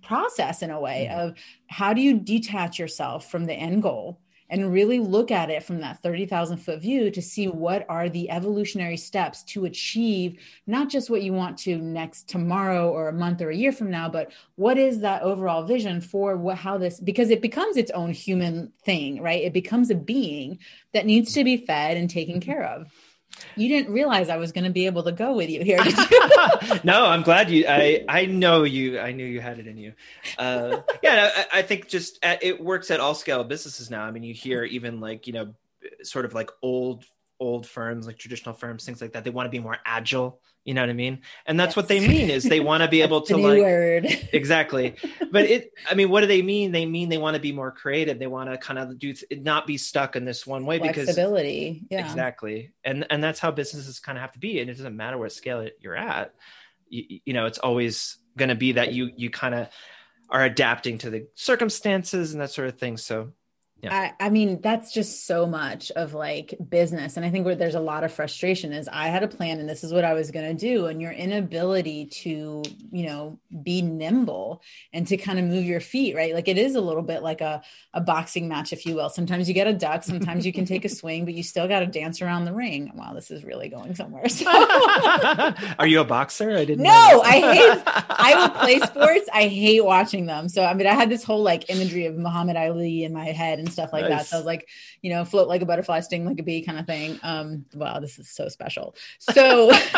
process 0.00 0.62
in 0.62 0.70
a 0.70 0.80
way 0.80 1.08
mm-hmm. 1.10 1.20
of 1.20 1.38
how 1.66 1.92
do 1.92 2.00
you 2.00 2.18
detach 2.18 2.78
yourself 2.78 3.30
from 3.30 3.44
the 3.44 3.54
end 3.54 3.82
goal 3.82 4.20
and 4.54 4.72
really 4.72 5.00
look 5.00 5.32
at 5.32 5.50
it 5.50 5.64
from 5.64 5.80
that 5.80 6.00
30,000 6.00 6.58
foot 6.58 6.80
view 6.80 7.10
to 7.10 7.20
see 7.20 7.48
what 7.48 7.84
are 7.88 8.08
the 8.08 8.30
evolutionary 8.30 8.96
steps 8.96 9.42
to 9.42 9.64
achieve 9.64 10.40
not 10.68 10.88
just 10.88 11.10
what 11.10 11.22
you 11.22 11.32
want 11.32 11.58
to 11.58 11.76
next 11.76 12.28
tomorrow 12.28 12.88
or 12.88 13.08
a 13.08 13.12
month 13.12 13.42
or 13.42 13.50
a 13.50 13.56
year 13.56 13.72
from 13.72 13.90
now, 13.90 14.08
but 14.08 14.30
what 14.54 14.78
is 14.78 15.00
that 15.00 15.22
overall 15.22 15.64
vision 15.64 16.00
for 16.00 16.36
what, 16.36 16.56
how 16.56 16.78
this, 16.78 17.00
because 17.00 17.30
it 17.30 17.42
becomes 17.42 17.76
its 17.76 17.90
own 17.90 18.12
human 18.12 18.72
thing, 18.84 19.20
right? 19.20 19.42
It 19.42 19.52
becomes 19.52 19.90
a 19.90 19.96
being 19.96 20.60
that 20.92 21.04
needs 21.04 21.32
to 21.32 21.42
be 21.42 21.56
fed 21.56 21.96
and 21.96 22.08
taken 22.08 22.38
care 22.38 22.62
of. 22.62 22.92
You 23.56 23.68
didn't 23.68 23.92
realize 23.92 24.28
I 24.28 24.36
was 24.36 24.52
going 24.52 24.64
to 24.64 24.70
be 24.70 24.86
able 24.86 25.04
to 25.04 25.12
go 25.12 25.36
with 25.36 25.48
you 25.48 25.62
here. 25.62 25.80
You? 25.82 26.80
no, 26.84 27.06
I'm 27.06 27.22
glad 27.22 27.50
you. 27.50 27.66
I 27.68 28.04
I 28.08 28.26
know 28.26 28.64
you. 28.64 28.98
I 28.98 29.12
knew 29.12 29.24
you 29.24 29.40
had 29.40 29.58
it 29.58 29.66
in 29.66 29.76
you. 29.76 29.92
Uh, 30.38 30.78
yeah, 31.02 31.30
I, 31.36 31.58
I, 31.58 31.62
think 31.62 31.88
just 31.88 32.18
at, 32.22 32.42
it 32.42 32.60
works 32.60 32.90
at 32.90 33.00
all 33.00 33.14
scale 33.14 33.44
businesses 33.44 33.90
now. 33.90 34.02
I 34.02 34.10
mean, 34.10 34.24
you 34.24 34.34
hear 34.34 34.64
even 34.64 35.00
like 35.00 35.26
you 35.26 35.32
know, 35.32 35.54
sort 36.02 36.24
of 36.24 36.34
like 36.34 36.50
old 36.62 37.04
old 37.44 37.66
firms, 37.66 38.06
like 38.06 38.18
traditional 38.18 38.54
firms, 38.54 38.84
things 38.84 39.00
like 39.00 39.12
that. 39.12 39.24
They 39.24 39.30
want 39.30 39.46
to 39.46 39.50
be 39.50 39.58
more 39.58 39.78
agile. 39.84 40.40
You 40.64 40.72
know 40.72 40.80
what 40.80 40.90
I 40.90 40.94
mean? 40.94 41.20
And 41.46 41.60
that's 41.60 41.72
yes. 41.72 41.76
what 41.76 41.88
they 41.88 42.00
mean 42.00 42.30
is 42.30 42.42
they 42.42 42.60
want 42.60 42.82
to 42.82 42.88
be 42.88 43.02
able 43.06 43.20
to 43.22 43.36
like 43.36 43.60
word. 43.60 44.06
exactly. 44.32 44.96
But 45.30 45.44
it, 45.44 45.72
I 45.88 45.94
mean, 45.94 46.08
what 46.08 46.22
do 46.22 46.26
they 46.26 46.42
mean? 46.42 46.72
They 46.72 46.86
mean 46.86 47.10
they 47.10 47.18
want 47.18 47.34
to 47.34 47.40
be 47.40 47.52
more 47.52 47.70
creative. 47.70 48.18
They 48.18 48.26
want 48.26 48.50
to 48.50 48.56
kind 48.56 48.78
of 48.78 48.98
do 48.98 49.14
not 49.30 49.66
be 49.66 49.76
stuck 49.76 50.16
in 50.16 50.24
this 50.24 50.46
one 50.46 50.64
way 50.64 50.78
because. 50.78 51.04
flexibility. 51.04 51.72
because 51.72 51.86
yeah, 51.90 52.06
exactly. 52.06 52.72
And 52.82 53.06
and 53.10 53.22
that's 53.22 53.40
how 53.40 53.50
businesses 53.50 54.00
kind 54.00 54.16
of 54.16 54.22
have 54.22 54.32
to 54.32 54.38
be. 54.38 54.60
And 54.60 54.70
it 54.70 54.76
doesn't 54.76 54.96
matter 54.96 55.18
what 55.18 55.32
scale 55.32 55.68
you're 55.80 55.96
at. 55.96 56.34
You, 56.88 57.20
you 57.26 57.32
know, 57.34 57.46
it's 57.46 57.58
always 57.58 58.16
going 58.36 58.48
to 58.48 58.54
be 58.54 58.72
that 58.72 58.92
you 58.92 59.10
you 59.16 59.30
kind 59.30 59.54
of 59.54 59.68
are 60.30 60.44
adapting 60.44 60.98
to 60.98 61.10
the 61.10 61.26
circumstances 61.34 62.32
and 62.32 62.40
that 62.40 62.50
sort 62.50 62.68
of 62.68 62.78
thing. 62.78 62.96
So 62.96 63.32
yeah. 63.84 64.12
I, 64.18 64.26
I, 64.26 64.30
mean, 64.30 64.60
that's 64.60 64.92
just 64.92 65.26
so 65.26 65.46
much 65.46 65.90
of 65.92 66.14
like 66.14 66.54
business. 66.68 67.16
And 67.16 67.24
I 67.24 67.30
think 67.30 67.44
where 67.44 67.54
there's 67.54 67.74
a 67.74 67.80
lot 67.80 68.04
of 68.04 68.12
frustration 68.12 68.72
is 68.72 68.88
I 68.88 69.08
had 69.08 69.22
a 69.22 69.28
plan 69.28 69.60
and 69.60 69.68
this 69.68 69.84
is 69.84 69.92
what 69.92 70.04
I 70.04 70.14
was 70.14 70.30
going 70.30 70.56
to 70.56 70.60
do. 70.60 70.86
And 70.86 71.00
your 71.00 71.12
inability 71.12 72.06
to, 72.06 72.62
you 72.90 73.06
know, 73.06 73.38
be 73.62 73.82
nimble 73.82 74.62
and 74.92 75.06
to 75.08 75.16
kind 75.16 75.38
of 75.38 75.44
move 75.44 75.64
your 75.64 75.80
feet, 75.80 76.16
right? 76.16 76.34
Like 76.34 76.48
it 76.48 76.58
is 76.58 76.74
a 76.74 76.80
little 76.80 77.02
bit 77.02 77.22
like 77.22 77.40
a, 77.40 77.62
a 77.92 78.00
boxing 78.00 78.48
match, 78.48 78.72
if 78.72 78.86
you 78.86 78.94
will. 78.94 79.08
Sometimes 79.08 79.48
you 79.48 79.54
get 79.54 79.66
a 79.66 79.72
duck, 79.72 80.02
sometimes 80.02 80.46
you 80.46 80.52
can 80.52 80.64
take 80.64 80.84
a 80.84 80.88
swing, 80.88 81.24
but 81.24 81.34
you 81.34 81.42
still 81.42 81.68
got 81.68 81.80
to 81.80 81.86
dance 81.86 82.22
around 82.22 82.44
the 82.44 82.52
ring. 82.52 82.90
Wow, 82.94 83.12
this 83.14 83.30
is 83.30 83.44
really 83.44 83.68
going 83.68 83.94
somewhere. 83.94 84.28
So. 84.28 84.46
Are 85.78 85.86
you 85.86 86.00
a 86.00 86.04
boxer? 86.04 86.50
I 86.50 86.64
didn't 86.64 86.84
No, 86.84 87.22
I 87.22 87.54
hate, 87.54 87.82
I 87.86 88.34
will 88.36 88.50
play 88.60 88.78
sports. 88.86 89.28
I 89.32 89.48
hate 89.48 89.84
watching 89.84 90.26
them. 90.26 90.48
So, 90.48 90.64
I 90.64 90.74
mean, 90.74 90.86
I 90.86 90.94
had 90.94 91.10
this 91.10 91.24
whole 91.24 91.42
like 91.42 91.70
imagery 91.70 92.06
of 92.06 92.16
Muhammad 92.16 92.56
Ali 92.56 93.04
in 93.04 93.12
my 93.12 93.26
head 93.26 93.58
and 93.58 93.72
stuff 93.74 93.92
like 93.92 94.08
nice. 94.08 94.10
that. 94.10 94.26
So 94.26 94.36
I 94.36 94.38
was 94.38 94.46
like, 94.46 94.68
you 95.02 95.10
know, 95.10 95.24
float 95.24 95.48
like 95.48 95.60
a 95.60 95.66
butterfly, 95.66 96.00
sting 96.00 96.24
like 96.24 96.38
a 96.38 96.42
bee 96.42 96.62
kind 96.62 96.78
of 96.78 96.86
thing. 96.86 97.20
Um, 97.22 97.66
wow, 97.74 98.00
this 98.00 98.18
is 98.18 98.30
so 98.30 98.48
special. 98.48 98.94
So 99.18 99.68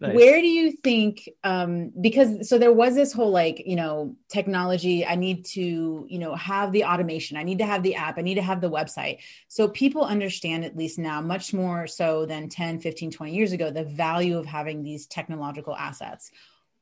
nice. 0.00 0.14
where 0.14 0.40
do 0.40 0.46
you 0.46 0.72
think 0.72 1.28
um 1.42 1.90
because 2.00 2.48
so 2.48 2.58
there 2.58 2.72
was 2.72 2.94
this 2.94 3.12
whole 3.12 3.30
like, 3.30 3.66
you 3.66 3.76
know, 3.76 4.16
technology, 4.28 5.04
I 5.04 5.16
need 5.16 5.44
to, 5.46 6.06
you 6.08 6.18
know, 6.18 6.34
have 6.34 6.70
the 6.72 6.84
automation, 6.84 7.36
I 7.36 7.42
need 7.42 7.58
to 7.58 7.66
have 7.66 7.82
the 7.82 7.96
app, 7.96 8.18
I 8.18 8.22
need 8.22 8.36
to 8.36 8.42
have 8.42 8.60
the 8.60 8.70
website. 8.70 9.18
So 9.48 9.68
people 9.68 10.04
understand 10.04 10.64
at 10.64 10.76
least 10.76 10.98
now 10.98 11.20
much 11.20 11.52
more 11.52 11.86
so 11.86 12.26
than 12.26 12.48
10, 12.48 12.80
15, 12.80 13.10
20 13.10 13.34
years 13.34 13.52
ago, 13.52 13.70
the 13.70 13.84
value 13.84 14.38
of 14.38 14.46
having 14.46 14.82
these 14.82 15.06
technological 15.06 15.74
assets 15.74 16.30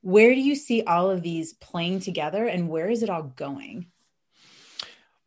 where 0.02 0.34
do 0.34 0.40
you 0.40 0.54
see 0.54 0.82
all 0.82 1.10
of 1.10 1.22
these 1.22 1.52
playing 1.54 2.00
together 2.00 2.46
and 2.46 2.68
where 2.68 2.88
is 2.88 3.02
it 3.02 3.10
all 3.10 3.22
going 3.22 3.86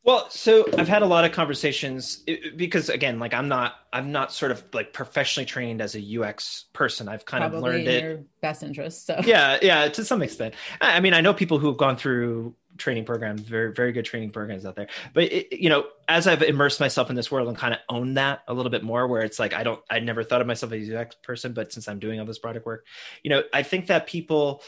well, 0.06 0.30
so 0.30 0.66
I've 0.78 0.90
had 0.90 1.02
a 1.02 1.06
lot 1.06 1.24
of 1.24 1.32
conversations 1.32 2.24
because 2.58 2.90
again, 2.90 3.20
like 3.20 3.34
I'm 3.34 3.48
not, 3.48 3.76
I'm 3.94 4.12
not 4.12 4.34
sort 4.34 4.52
of 4.52 4.62
like 4.74 4.92
professionally 4.92 5.46
trained 5.46 5.82
as 5.82 5.96
a 5.96 6.20
UX 6.20 6.66
person. 6.74 7.08
I've 7.08 7.26
kind 7.26 7.42
Probably 7.42 7.58
of 7.58 7.64
learned 7.64 7.88
it. 7.88 8.04
Your 8.04 8.20
best 8.42 8.64
interest. 8.64 9.06
So 9.06 9.22
yeah, 9.24 9.60
yeah, 9.62 9.88
to 9.88 10.04
some 10.04 10.22
extent. 10.22 10.56
I 10.82 11.00
mean, 11.00 11.14
I 11.14 11.22
know 11.22 11.34
people 11.34 11.58
who 11.58 11.68
have 11.68 11.78
gone 11.78 11.96
through 11.96 12.54
training 12.78 13.06
programs, 13.06 13.42
very, 13.42 13.72
very 13.72 13.94
good 13.94 14.04
training 14.04 14.32
programs 14.32 14.66
out 14.66 14.76
there. 14.76 14.88
But 15.14 15.24
it, 15.26 15.58
you 15.58 15.70
know, 15.70 15.86
as 16.10 16.28
I've 16.28 16.44
immersed 16.44 16.82
myself 16.82 17.10
in 17.10 17.16
this 17.16 17.32
world 17.32 17.48
and 17.48 17.56
kind 17.56 17.74
of 17.74 17.80
owned 17.88 18.18
that 18.18 18.42
a 18.48 18.54
little 18.54 18.72
bit 18.72 18.84
more, 18.84 19.08
where 19.08 19.22
it's 19.22 19.40
like 19.40 19.54
I 19.54 19.64
don't, 19.64 19.80
I 19.90 20.00
never 20.00 20.24
thought 20.26 20.42
of 20.42 20.48
myself 20.48 20.74
as 20.74 20.90
a 20.90 21.00
UX 21.00 21.16
person, 21.24 21.54
but 21.54 21.72
since 21.72 21.88
I'm 21.88 22.00
doing 22.00 22.20
all 22.20 22.26
this 22.26 22.40
product 22.40 22.66
work, 22.66 22.86
you 23.24 23.30
know, 23.30 23.44
I 23.54 23.64
think 23.64 23.88
that 23.88 24.08
people. 24.08 24.64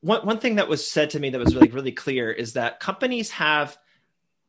One, 0.00 0.26
one 0.26 0.38
thing 0.38 0.56
that 0.56 0.68
was 0.68 0.86
said 0.86 1.10
to 1.10 1.20
me 1.20 1.30
that 1.30 1.38
was 1.38 1.54
really 1.54 1.70
really 1.70 1.92
clear 1.92 2.30
is 2.30 2.52
that 2.52 2.78
companies 2.78 3.30
have 3.30 3.78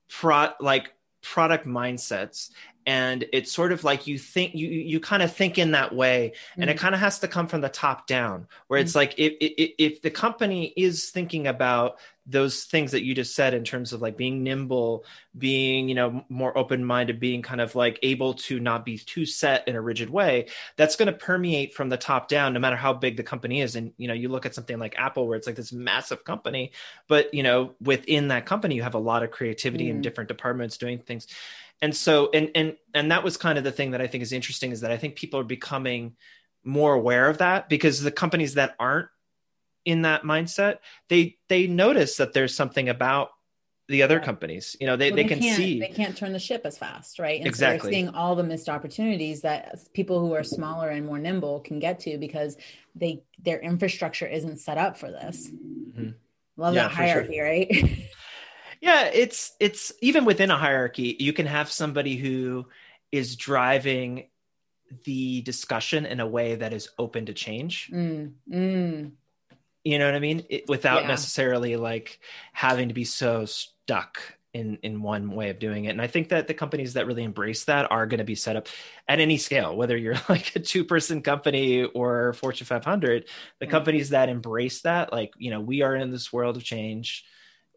pro 0.10 0.50
like 0.60 0.94
product 1.22 1.66
mindsets 1.66 2.52
and 2.86 3.26
it's 3.34 3.52
sort 3.52 3.72
of 3.72 3.84
like 3.84 4.08
you 4.08 4.18
think 4.18 4.54
you 4.54 4.68
you 4.68 5.00
kind 5.00 5.24
of 5.24 5.34
think 5.34 5.58
in 5.58 5.72
that 5.72 5.94
way 5.94 6.34
mm-hmm. 6.34 6.62
and 6.62 6.70
it 6.70 6.78
mm. 6.78 6.80
kind 6.80 6.94
of 6.94 7.02
has 7.02 7.20
to 7.20 7.28
come 7.28 7.48
from 7.48 7.62
the 7.62 7.70
top 7.70 8.08
down 8.08 8.48
where 8.68 8.80
mm-hmm. 8.80 8.86
it's 8.86 8.96
like 8.96 9.16
if, 9.18 9.34
if 9.40 9.72
if 9.78 10.02
the 10.02 10.12
company 10.12 10.74
is 10.76 11.10
thinking 11.10 11.48
about 11.48 11.98
those 12.28 12.64
things 12.64 12.92
that 12.92 13.04
you 13.04 13.14
just 13.14 13.36
said 13.36 13.54
in 13.54 13.64
terms 13.64 13.94
of 13.94 14.02
like 14.02 14.18
being 14.18 14.44
nimble 14.44 15.06
being 15.38 15.88
you 15.88 15.94
know 15.94 16.24
more 16.28 16.58
open 16.58 16.84
minded 16.84 17.20
being 17.20 17.42
kind 17.42 17.62
of 17.62 17.76
like 17.76 18.00
able 18.02 18.34
to 18.34 18.60
not 18.60 18.84
be 18.84 18.98
too 18.98 19.26
set 19.26 19.68
in 19.68 19.76
a 19.76 19.82
rigid 19.82 20.10
way 20.10 20.48
that's 20.76 20.96
going 20.96 21.06
to 21.06 21.14
permeate 21.14 21.74
from 21.76 21.90
the 21.90 21.98
top 21.98 22.28
down 22.28 22.54
no 22.54 22.60
matter 22.60 22.76
how 22.76 22.94
big 22.94 23.16
the 23.16 23.24
company 23.24 23.62
is 23.62 23.76
and 23.76 23.94
you 23.98 24.08
know 24.08 24.14
you 24.14 24.28
look 24.28 24.46
at 24.46 24.56
something 24.56 24.80
like 24.80 24.96
apple 24.98 25.28
where 25.28 25.38
it's 25.38 25.46
like 25.46 25.56
this 25.56 25.72
massive 25.72 26.24
company 26.24 26.72
but 27.08 27.32
you 27.34 27.44
know 27.44 27.76
within 27.80 28.30
that 28.30 28.46
company 28.46 28.76
you 28.76 28.82
have 28.82 28.96
a 28.96 29.00
lot 29.00 29.22
of 29.22 29.30
creativity 29.30 29.86
mm. 29.86 29.92
in 29.92 30.02
different 30.02 30.28
departments 30.28 30.78
doing 30.78 30.98
things 30.98 31.28
and 31.82 31.96
so 31.96 32.30
and 32.34 32.52
and 32.56 32.76
and 32.94 33.12
that 33.12 33.24
was 33.24 33.38
kind 33.38 33.58
of 33.58 33.64
the 33.64 33.72
thing 33.72 33.92
that 33.92 34.02
i 34.02 34.08
think 34.08 34.22
is 34.22 34.32
interesting 34.32 34.72
is 34.72 34.82
that 34.82 34.92
i 34.92 34.98
think 34.98 35.16
people 35.16 35.40
are 35.40 35.46
becoming 35.46 36.16
more 36.64 36.94
aware 36.94 37.30
of 37.30 37.40
that 37.40 37.70
because 37.70 38.02
the 38.02 38.12
companies 38.12 38.56
that 38.56 38.76
aren't 38.80 39.08
in 39.84 40.02
that 40.04 40.24
mindset 40.24 40.80
they 41.10 41.38
they 41.48 41.68
notice 41.68 42.18
that 42.18 42.34
there's 42.34 42.56
something 42.56 42.90
about 42.90 43.30
the 43.88 44.02
other 44.04 44.20
companies. 44.20 44.76
You 44.80 44.88
know 44.88 44.96
they, 44.96 45.12
well, 45.12 45.18
they, 45.18 45.24
they, 45.24 45.30
can 45.30 45.42
see 45.42 45.80
they 45.80 45.90
can't 45.90 46.18
turn 46.18 46.34
the 46.34 46.40
ship 46.40 46.62
as 46.66 46.78
fast 46.78 47.20
right? 47.20 47.40
And 47.40 47.48
exactly 47.48 47.80
so 47.80 47.84
they're 47.84 47.92
seeing 47.92 48.10
all 48.10 48.36
the 48.36 48.44
missed 48.44 48.70
opportunities 48.70 49.42
that 49.42 49.78
people 49.94 50.20
who 50.20 50.34
are 50.34 50.44
smaller 50.44 50.90
and 50.90 51.06
more 51.06 51.20
nimble 51.20 51.60
can 51.60 51.80
get 51.80 52.00
to 52.02 52.18
because 52.18 52.58
they 52.96 53.24
their 53.44 53.60
infrastructure 53.60 54.26
isn't 54.26 54.58
set 54.58 54.78
up 54.78 54.98
for 54.98 55.12
this. 55.12 55.50
Mm-hmm. 55.50 56.10
love 56.58 56.74
yeah, 56.74 56.84
that 56.84 56.92
hierarchy 56.92 57.36
sure. 57.36 57.44
right 57.44 58.10
yeah 58.86 59.10
it's 59.14 59.54
it's 59.60 59.92
even 60.02 60.26
within 60.26 60.52
a 60.52 60.58
hierarchy 60.58 61.16
you 61.20 61.34
can 61.34 61.48
have 61.48 61.72
somebody 61.72 62.16
who 62.16 62.66
is 63.12 63.36
driving 63.36 64.26
the 65.04 65.42
discussion 65.42 66.06
in 66.06 66.20
a 66.20 66.28
way 66.28 66.56
that 66.56 66.74
is 66.74 66.90
open 66.98 67.26
to 67.26 67.34
change. 67.34 67.90
Mm, 67.92 68.34
mm. 68.52 69.12
you 69.84 70.00
know 70.00 70.06
what 70.06 70.16
i 70.16 70.20
mean? 70.20 70.46
It, 70.50 70.68
without 70.68 71.04
yeah. 71.04 71.08
necessarily 71.08 71.76
like 71.76 72.20
having 72.54 72.90
to 72.90 72.94
be 72.94 73.06
so 73.06 73.46
stuck 73.46 74.20
in 74.54 74.78
in 74.84 75.02
one 75.02 75.32
way 75.32 75.50
of 75.50 75.60
doing 75.60 75.86
it. 75.86 75.90
And 75.90 76.02
i 76.02 76.08
think 76.08 76.30
that 76.30 76.48
the 76.48 76.54
companies 76.54 76.94
that 76.94 77.08
really 77.08 77.24
embrace 77.24 77.66
that 77.66 77.92
are 77.92 78.06
going 78.06 78.20
to 78.20 78.24
be 78.24 78.36
set 78.36 78.56
up 78.56 78.68
at 79.08 79.20
any 79.20 79.38
scale 79.38 79.76
whether 79.76 79.98
you're 79.98 80.16
like 80.30 80.56
a 80.56 80.60
two 80.60 80.86
person 80.86 81.22
company 81.22 81.84
or 81.84 82.34
fortune 82.34 82.66
500 82.66 83.26
the 83.60 83.68
companies 83.68 84.10
that 84.10 84.30
embrace 84.30 84.82
that 84.82 85.12
like 85.12 85.34
you 85.38 85.52
know 85.52 85.60
we 85.60 85.82
are 85.82 85.96
in 85.96 86.12
this 86.12 86.32
world 86.32 86.58
of 86.58 86.64
change 86.64 87.26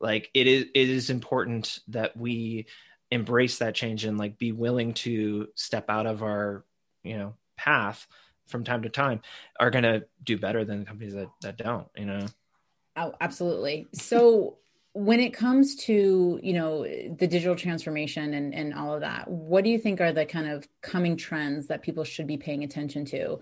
like 0.00 0.30
it 0.34 0.46
is 0.46 0.66
it 0.74 0.88
is 0.88 1.10
important 1.10 1.80
that 1.88 2.16
we 2.16 2.66
embrace 3.10 3.58
that 3.58 3.74
change 3.74 4.04
and 4.04 4.18
like 4.18 4.38
be 4.38 4.52
willing 4.52 4.92
to 4.92 5.48
step 5.54 5.86
out 5.88 6.06
of 6.06 6.22
our 6.22 6.64
you 7.02 7.16
know 7.16 7.34
path 7.56 8.06
from 8.46 8.64
time 8.64 8.82
to 8.82 8.88
time 8.88 9.20
are 9.60 9.70
going 9.70 9.84
to 9.84 10.04
do 10.24 10.38
better 10.38 10.64
than 10.64 10.80
the 10.80 10.84
companies 10.84 11.14
that 11.14 11.28
that 11.42 11.56
don't 11.56 11.88
you 11.96 12.04
know? 12.04 12.26
Oh 12.96 13.14
absolutely. 13.20 13.86
So 13.92 14.58
when 14.92 15.20
it 15.20 15.32
comes 15.32 15.76
to 15.76 16.40
you 16.42 16.52
know 16.52 16.82
the 16.82 17.26
digital 17.26 17.54
transformation 17.54 18.34
and, 18.34 18.54
and 18.54 18.74
all 18.74 18.94
of 18.94 19.02
that 19.02 19.28
what 19.28 19.62
do 19.62 19.70
you 19.70 19.78
think 19.78 20.00
are 20.00 20.12
the 20.12 20.26
kind 20.26 20.48
of 20.48 20.66
coming 20.80 21.16
trends 21.16 21.68
that 21.68 21.82
people 21.82 22.04
should 22.04 22.26
be 22.26 22.36
paying 22.36 22.64
attention 22.64 23.04
to 23.04 23.38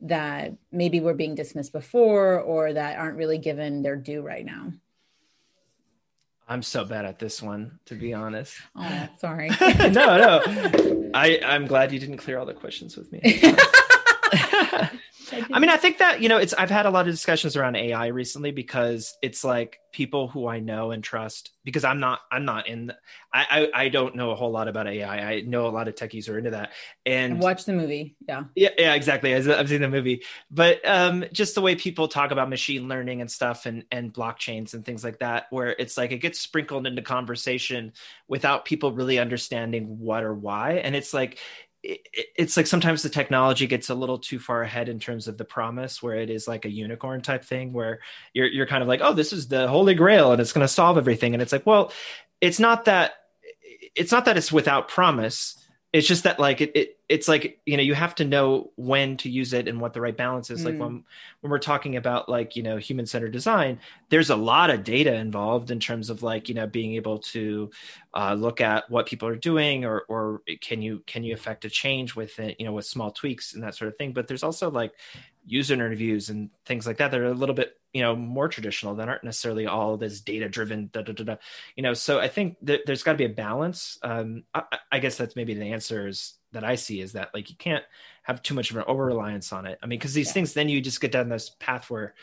that 0.00 0.52
maybe 0.70 1.00
were 1.00 1.14
being 1.14 1.34
dismissed 1.34 1.72
before 1.72 2.40
or 2.40 2.72
that 2.72 2.98
aren't 2.98 3.16
really 3.16 3.38
given 3.38 3.82
their 3.82 3.96
due 3.96 4.20
right 4.20 4.44
now 4.44 4.72
i'm 6.48 6.62
so 6.62 6.84
bad 6.84 7.04
at 7.04 7.18
this 7.18 7.42
one 7.42 7.78
to 7.86 7.94
be 7.94 8.12
honest. 8.14 8.54
Oh 8.76 9.08
sorry. 9.18 9.50
No 9.60 10.16
no. 10.18 11.10
I 11.14 11.40
i'm 11.44 11.66
glad 11.66 11.92
you 11.92 11.98
didn't 11.98 12.18
clear 12.18 12.38
all 12.38 12.46
the 12.46 12.54
questions 12.54 12.96
with 12.96 13.10
me 13.12 13.20
I 15.52 15.58
mean, 15.58 15.70
I 15.70 15.76
think 15.76 15.98
that, 15.98 16.20
you 16.20 16.28
know, 16.28 16.38
it's, 16.38 16.54
I've 16.54 16.70
had 16.70 16.86
a 16.86 16.90
lot 16.90 17.06
of 17.06 17.12
discussions 17.12 17.56
around 17.56 17.76
AI 17.76 18.08
recently 18.08 18.50
because 18.50 19.16
it's 19.22 19.44
like 19.44 19.80
people 19.92 20.28
who 20.28 20.46
I 20.46 20.60
know 20.60 20.90
and 20.90 21.02
trust 21.02 21.52
because 21.64 21.84
I'm 21.84 22.00
not, 22.00 22.20
I'm 22.30 22.44
not 22.44 22.68
in, 22.68 22.86
the, 22.86 22.96
I, 23.32 23.68
I, 23.74 23.84
I, 23.84 23.88
don't 23.88 24.16
know 24.16 24.30
a 24.30 24.34
whole 24.34 24.50
lot 24.50 24.68
about 24.68 24.86
AI. 24.86 25.32
I 25.32 25.40
know 25.40 25.66
a 25.66 25.70
lot 25.70 25.88
of 25.88 25.94
techies 25.94 26.28
are 26.28 26.38
into 26.38 26.50
that. 26.50 26.72
And 27.04 27.40
watch 27.40 27.64
the 27.64 27.72
movie. 27.72 28.16
Yeah. 28.26 28.44
Yeah. 28.54 28.70
Yeah, 28.78 28.94
exactly. 28.94 29.34
I've 29.34 29.68
seen 29.68 29.80
the 29.80 29.88
movie, 29.88 30.22
but 30.50 30.86
um, 30.88 31.24
just 31.32 31.54
the 31.54 31.60
way 31.60 31.74
people 31.74 32.08
talk 32.08 32.30
about 32.30 32.48
machine 32.48 32.88
learning 32.88 33.20
and 33.20 33.30
stuff 33.30 33.66
and, 33.66 33.84
and 33.90 34.12
blockchains 34.12 34.74
and 34.74 34.84
things 34.84 35.04
like 35.04 35.18
that, 35.18 35.46
where 35.50 35.74
it's 35.78 35.96
like 35.96 36.12
it 36.12 36.18
gets 36.18 36.40
sprinkled 36.40 36.86
into 36.86 37.02
conversation 37.02 37.92
without 38.28 38.64
people 38.64 38.92
really 38.92 39.18
understanding 39.18 39.98
what 39.98 40.22
or 40.22 40.34
why. 40.34 40.74
And 40.74 40.94
it's 40.94 41.12
like, 41.12 41.38
it's 41.88 42.56
like 42.56 42.66
sometimes 42.66 43.02
the 43.02 43.08
technology 43.08 43.66
gets 43.66 43.88
a 43.88 43.94
little 43.94 44.18
too 44.18 44.38
far 44.38 44.62
ahead 44.62 44.90
in 44.90 44.98
terms 44.98 45.26
of 45.26 45.38
the 45.38 45.44
promise 45.44 46.02
where 46.02 46.16
it 46.16 46.28
is 46.28 46.46
like 46.46 46.66
a 46.66 46.70
unicorn 46.70 47.22
type 47.22 47.44
thing 47.44 47.72
where 47.72 48.00
you're 48.34 48.46
you're 48.46 48.66
kind 48.66 48.82
of 48.82 48.88
like 48.88 49.00
oh 49.02 49.14
this 49.14 49.32
is 49.32 49.48
the 49.48 49.66
holy 49.68 49.94
grail 49.94 50.32
and 50.32 50.40
it's 50.40 50.52
going 50.52 50.64
to 50.64 50.68
solve 50.68 50.98
everything. 50.98 51.34
And 51.34 51.42
it's 51.42 51.52
like 51.52 51.64
well 51.64 51.92
it's 52.40 52.60
not 52.60 52.84
that 52.84 53.14
it's 53.94 54.12
not 54.12 54.26
that 54.26 54.36
it's 54.36 54.52
without 54.52 54.88
promise 54.88 55.56
it's 55.92 56.06
just 56.06 56.24
that 56.24 56.38
like 56.38 56.60
it, 56.60 56.70
it 56.74 56.98
it's 57.08 57.28
like 57.28 57.58
you 57.64 57.76
know 57.76 57.82
you 57.82 57.94
have 57.94 58.14
to 58.14 58.24
know 58.24 58.70
when 58.76 59.16
to 59.16 59.30
use 59.30 59.54
it 59.54 59.66
and 59.66 59.80
what 59.80 59.94
the 59.94 60.00
right 60.00 60.16
balance 60.16 60.50
is 60.50 60.60
mm. 60.60 60.66
like 60.66 60.78
when 60.78 61.02
when 61.40 61.50
we're 61.50 61.58
talking 61.58 61.96
about 61.96 62.28
like 62.28 62.56
you 62.56 62.62
know 62.62 62.76
human 62.76 63.06
centered 63.06 63.32
design 63.32 63.78
there's 64.10 64.28
a 64.28 64.36
lot 64.36 64.68
of 64.68 64.84
data 64.84 65.14
involved 65.14 65.70
in 65.70 65.80
terms 65.80 66.10
of 66.10 66.22
like 66.22 66.48
you 66.48 66.54
know 66.54 66.66
being 66.66 66.94
able 66.94 67.18
to 67.18 67.70
uh, 68.14 68.34
look 68.34 68.60
at 68.60 68.88
what 68.90 69.06
people 69.06 69.26
are 69.26 69.36
doing 69.36 69.86
or 69.86 70.02
or 70.08 70.42
can 70.60 70.82
you 70.82 71.02
can 71.06 71.24
you 71.24 71.32
affect 71.32 71.64
a 71.64 71.70
change 71.70 72.14
with 72.14 72.38
it 72.38 72.56
you 72.58 72.66
know 72.66 72.72
with 72.72 72.84
small 72.84 73.10
tweaks 73.10 73.54
and 73.54 73.62
that 73.62 73.74
sort 73.74 73.88
of 73.88 73.96
thing 73.96 74.12
but 74.12 74.28
there's 74.28 74.42
also 74.42 74.70
like 74.70 74.92
user 75.46 75.72
interviews 75.72 76.28
and 76.28 76.50
things 76.66 76.86
like 76.86 76.98
that 76.98 77.10
that 77.10 77.20
are 77.20 77.26
a 77.26 77.32
little 77.32 77.54
bit 77.54 77.77
you 77.98 78.04
know 78.04 78.14
more 78.14 78.46
traditional 78.46 78.94
that 78.94 79.08
aren't 79.08 79.24
necessarily 79.24 79.66
all 79.66 79.96
this 79.96 80.20
data 80.20 80.48
driven 80.48 80.88
da, 80.92 81.02
da, 81.02 81.12
da, 81.12 81.24
da. 81.24 81.36
you 81.74 81.82
know 81.82 81.94
so 81.94 82.20
i 82.20 82.28
think 82.28 82.56
there's 82.62 83.02
got 83.02 83.10
to 83.10 83.18
be 83.18 83.24
a 83.24 83.28
balance 83.28 83.98
um 84.04 84.44
I, 84.54 84.62
I, 84.92 84.98
guess 85.00 85.16
that's 85.16 85.34
maybe 85.34 85.54
the 85.54 85.72
answers 85.72 86.34
that 86.52 86.62
i 86.62 86.76
see 86.76 87.00
is 87.00 87.14
that 87.14 87.34
like 87.34 87.50
you 87.50 87.56
can't 87.56 87.82
have 88.22 88.40
too 88.40 88.54
much 88.54 88.70
of 88.70 88.76
an 88.76 88.84
over 88.86 89.04
reliance 89.04 89.52
on 89.52 89.66
it 89.66 89.80
i 89.82 89.86
mean 89.86 89.98
because 89.98 90.14
these 90.14 90.28
yeah. 90.28 90.34
things 90.34 90.52
then 90.52 90.68
you 90.68 90.80
just 90.80 91.00
get 91.00 91.10
down 91.10 91.28
this 91.28 91.50
path 91.58 91.90
where 91.90 92.14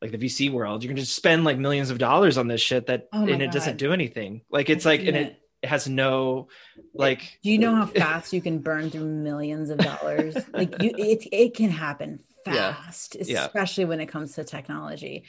like 0.00 0.12
the 0.12 0.18
vc 0.18 0.52
world 0.52 0.84
you 0.84 0.88
can 0.88 0.96
just 0.96 1.16
spend 1.16 1.42
like 1.42 1.58
millions 1.58 1.90
of 1.90 1.98
dollars 1.98 2.38
on 2.38 2.46
this 2.46 2.60
shit 2.60 2.86
that 2.86 3.08
oh 3.12 3.22
and 3.22 3.42
it 3.42 3.46
God. 3.46 3.54
doesn't 3.54 3.76
do 3.76 3.92
anything 3.92 4.42
like 4.52 4.70
it's 4.70 4.84
like 4.84 5.00
and 5.00 5.16
it, 5.16 5.42
it 5.64 5.68
has 5.68 5.88
no 5.88 6.46
like 6.94 7.40
do 7.42 7.50
you 7.50 7.58
know 7.58 7.74
how 7.74 7.86
fast 8.04 8.32
you 8.32 8.40
can 8.40 8.60
burn 8.60 8.88
through 8.88 9.04
millions 9.04 9.68
of 9.70 9.78
dollars 9.78 10.36
like 10.52 10.80
you 10.80 10.92
it, 10.96 11.26
it 11.32 11.54
can 11.54 11.70
happen 11.70 12.20
fast, 12.44 13.16
yeah. 13.20 13.44
especially 13.44 13.84
yeah. 13.84 13.88
when 13.88 14.00
it 14.00 14.06
comes 14.06 14.34
to 14.34 14.44
technology. 14.44 15.24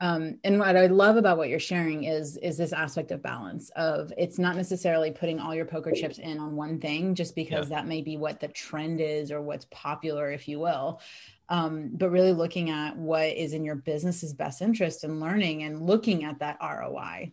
Um, 0.00 0.38
and 0.44 0.58
what 0.58 0.76
I 0.76 0.86
love 0.86 1.16
about 1.16 1.38
what 1.38 1.48
you're 1.48 1.58
sharing 1.58 2.04
is 2.04 2.36
is 2.36 2.56
this 2.56 2.72
aspect 2.72 3.10
of 3.10 3.22
balance 3.22 3.70
of 3.76 4.12
it's 4.16 4.38
not 4.38 4.56
necessarily 4.56 5.10
putting 5.10 5.38
all 5.38 5.54
your 5.54 5.64
poker 5.64 5.92
chips 5.92 6.18
in 6.18 6.38
on 6.38 6.56
one 6.56 6.80
thing 6.80 7.14
just 7.14 7.34
because 7.34 7.70
yeah. 7.70 7.76
that 7.76 7.86
may 7.86 8.02
be 8.02 8.16
what 8.16 8.40
the 8.40 8.48
trend 8.48 9.00
is 9.00 9.30
or 9.30 9.40
what's 9.40 9.66
popular, 9.70 10.30
if 10.32 10.48
you 10.48 10.58
will. 10.58 11.00
Um, 11.48 11.90
but 11.92 12.10
really 12.10 12.32
looking 12.32 12.70
at 12.70 12.96
what 12.96 13.28
is 13.28 13.52
in 13.52 13.64
your 13.64 13.74
business's 13.74 14.32
best 14.32 14.62
interest 14.62 15.04
and 15.04 15.20
learning 15.20 15.62
and 15.64 15.86
looking 15.86 16.24
at 16.24 16.38
that 16.38 16.58
ROI. 16.62 17.32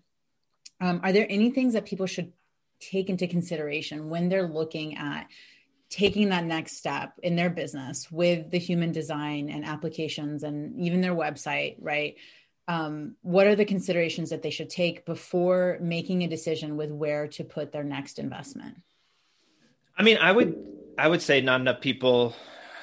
Um, 0.81 1.01
are 1.03 1.13
there 1.13 1.27
any 1.29 1.51
things 1.51 1.73
that 1.73 1.85
people 1.85 2.05
should 2.05 2.33
take 2.79 3.09
into 3.09 3.27
consideration 3.27 4.09
when 4.09 4.29
they're 4.29 4.47
looking 4.47 4.97
at 4.97 5.27
taking 5.89 6.29
that 6.29 6.45
next 6.45 6.77
step 6.77 7.13
in 7.23 7.35
their 7.35 7.49
business 7.49 8.11
with 8.11 8.51
the 8.51 8.59
human 8.59 8.91
design 8.91 9.49
and 9.49 9.65
applications 9.65 10.43
and 10.43 10.79
even 10.79 11.01
their 11.01 11.15
website, 11.15 11.75
right? 11.79 12.15
Um, 12.67 13.15
what 13.23 13.47
are 13.47 13.55
the 13.55 13.65
considerations 13.65 14.29
that 14.29 14.43
they 14.43 14.51
should 14.51 14.69
take 14.69 15.03
before 15.05 15.79
making 15.81 16.23
a 16.23 16.27
decision 16.27 16.77
with 16.77 16.91
where 16.91 17.27
to 17.29 17.43
put 17.43 17.71
their 17.71 17.83
next 17.83 18.19
investment? 18.19 18.77
I 19.97 20.03
mean, 20.03 20.17
I 20.17 20.31
would 20.31 20.55
I 20.97 21.07
would 21.07 21.21
say 21.21 21.41
not 21.41 21.61
enough 21.61 21.81
people 21.81 22.35